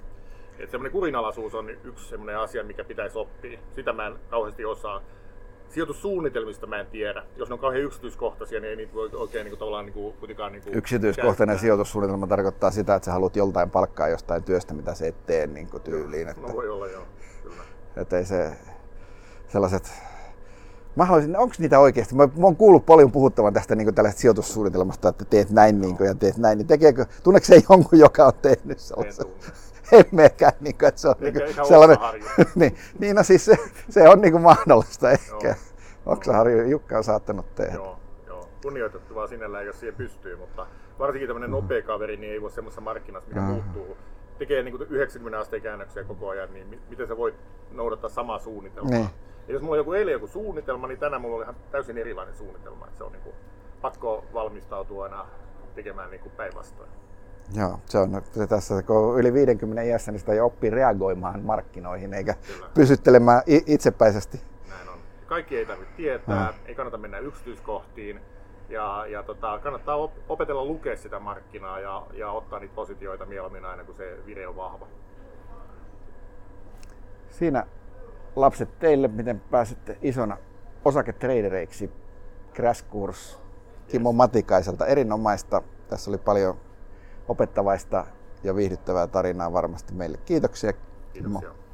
[0.58, 3.58] Että semmoinen kurinalaisuus on yksi semmoinen asia, mikä pitäisi oppia.
[3.70, 5.00] Sitä mä en kauheasti osaa
[5.70, 7.24] sijoitussuunnitelmista mä en tiedä.
[7.36, 10.14] Jos ne on kauhean yksityiskohtaisia, niin ei niitä voi oikein niin kuin, tavallaan niin kuin,
[10.18, 10.52] kuitenkaan...
[10.52, 11.60] Niin kuin Yksityiskohtainen käyttää.
[11.62, 15.70] sijoitussuunnitelma tarkoittaa sitä, että sä haluat joltain palkkaa jostain työstä, mitä se et tee niin
[15.70, 16.28] kuin tyyliin.
[16.28, 17.02] Että, no voi olla, joo.
[17.42, 17.62] Kyllä.
[17.96, 18.56] Että ei se
[19.48, 19.92] sellaiset...
[20.96, 22.14] Mä haluaisin, onko niitä oikeasti?
[22.14, 26.06] Mä, mä oon kuullut paljon puhuttavan tästä niin tällaista sijoitussuunnitelmasta, että teet näin niin kuin,
[26.06, 26.58] ja teet näin.
[26.58, 29.26] Niin tekeekö, tunneeko se jonkun, joka on tehnyt sellaisen?
[29.98, 31.98] en mekään, niin kuin, että se on niin kuin sellainen,
[32.54, 33.56] niin, niin, no siis se,
[33.88, 35.54] se on niin kuin mahdollista ehkä.
[36.06, 37.74] Oksaharju Jukka on saattanut tehdä.
[37.74, 38.48] Joo, joo.
[38.62, 40.66] kunnioitettavaa sinällään, jos siihen pystyy, mutta
[40.98, 43.46] varsinkin tämmöinen nopea kaveri niin ei voi semmoisessa markkinassa, mikä mm.
[43.46, 43.96] muuttuu,
[44.38, 47.34] tekee niin kuin 90 asteen käännöksiä koko ajan, niin miten sä voit
[47.70, 48.92] noudattaa samaa suunnitelmaa?
[48.92, 49.10] Niin.
[49.48, 52.34] Ja jos mulla on joku eilen joku suunnitelma, niin tänään mulla on ihan täysin erilainen
[52.34, 52.86] suunnitelma.
[52.86, 53.34] Että se on niin kuin,
[53.80, 55.26] pakko valmistautua aina
[55.74, 56.90] tekemään niin päinvastoin.
[57.54, 62.14] Joo, se on se tässä, kun yli 50 iässä, niin sitä jo oppii reagoimaan markkinoihin,
[62.14, 62.70] eikä Kyllä.
[62.74, 64.40] pysyttelemään itsepäisesti.
[64.68, 64.98] Näin on.
[65.26, 66.52] Kaikki ei tarvitse tietää, no.
[66.66, 68.20] ei kannata mennä yksityiskohtiin,
[68.68, 73.64] ja, ja tota, kannattaa op- opetella lukea sitä markkinaa ja, ja ottaa niitä positioita mieluummin
[73.64, 74.86] aina, kun se video on vahva.
[77.30, 77.66] Siinä
[78.36, 80.36] lapset teille, miten pääsette isona
[80.84, 81.90] osaketradereiksi.
[82.54, 83.38] Crash Course
[83.88, 84.16] Kimmo yes.
[84.16, 84.86] Matikaiselta.
[84.86, 85.62] Erinomaista.
[85.88, 86.56] Tässä oli paljon
[87.28, 88.06] opettavaista
[88.44, 90.18] ja viihdyttävää tarinaa varmasti meille.
[90.24, 90.72] Kiitoksia.
[91.12, 91.67] Kiitoksia.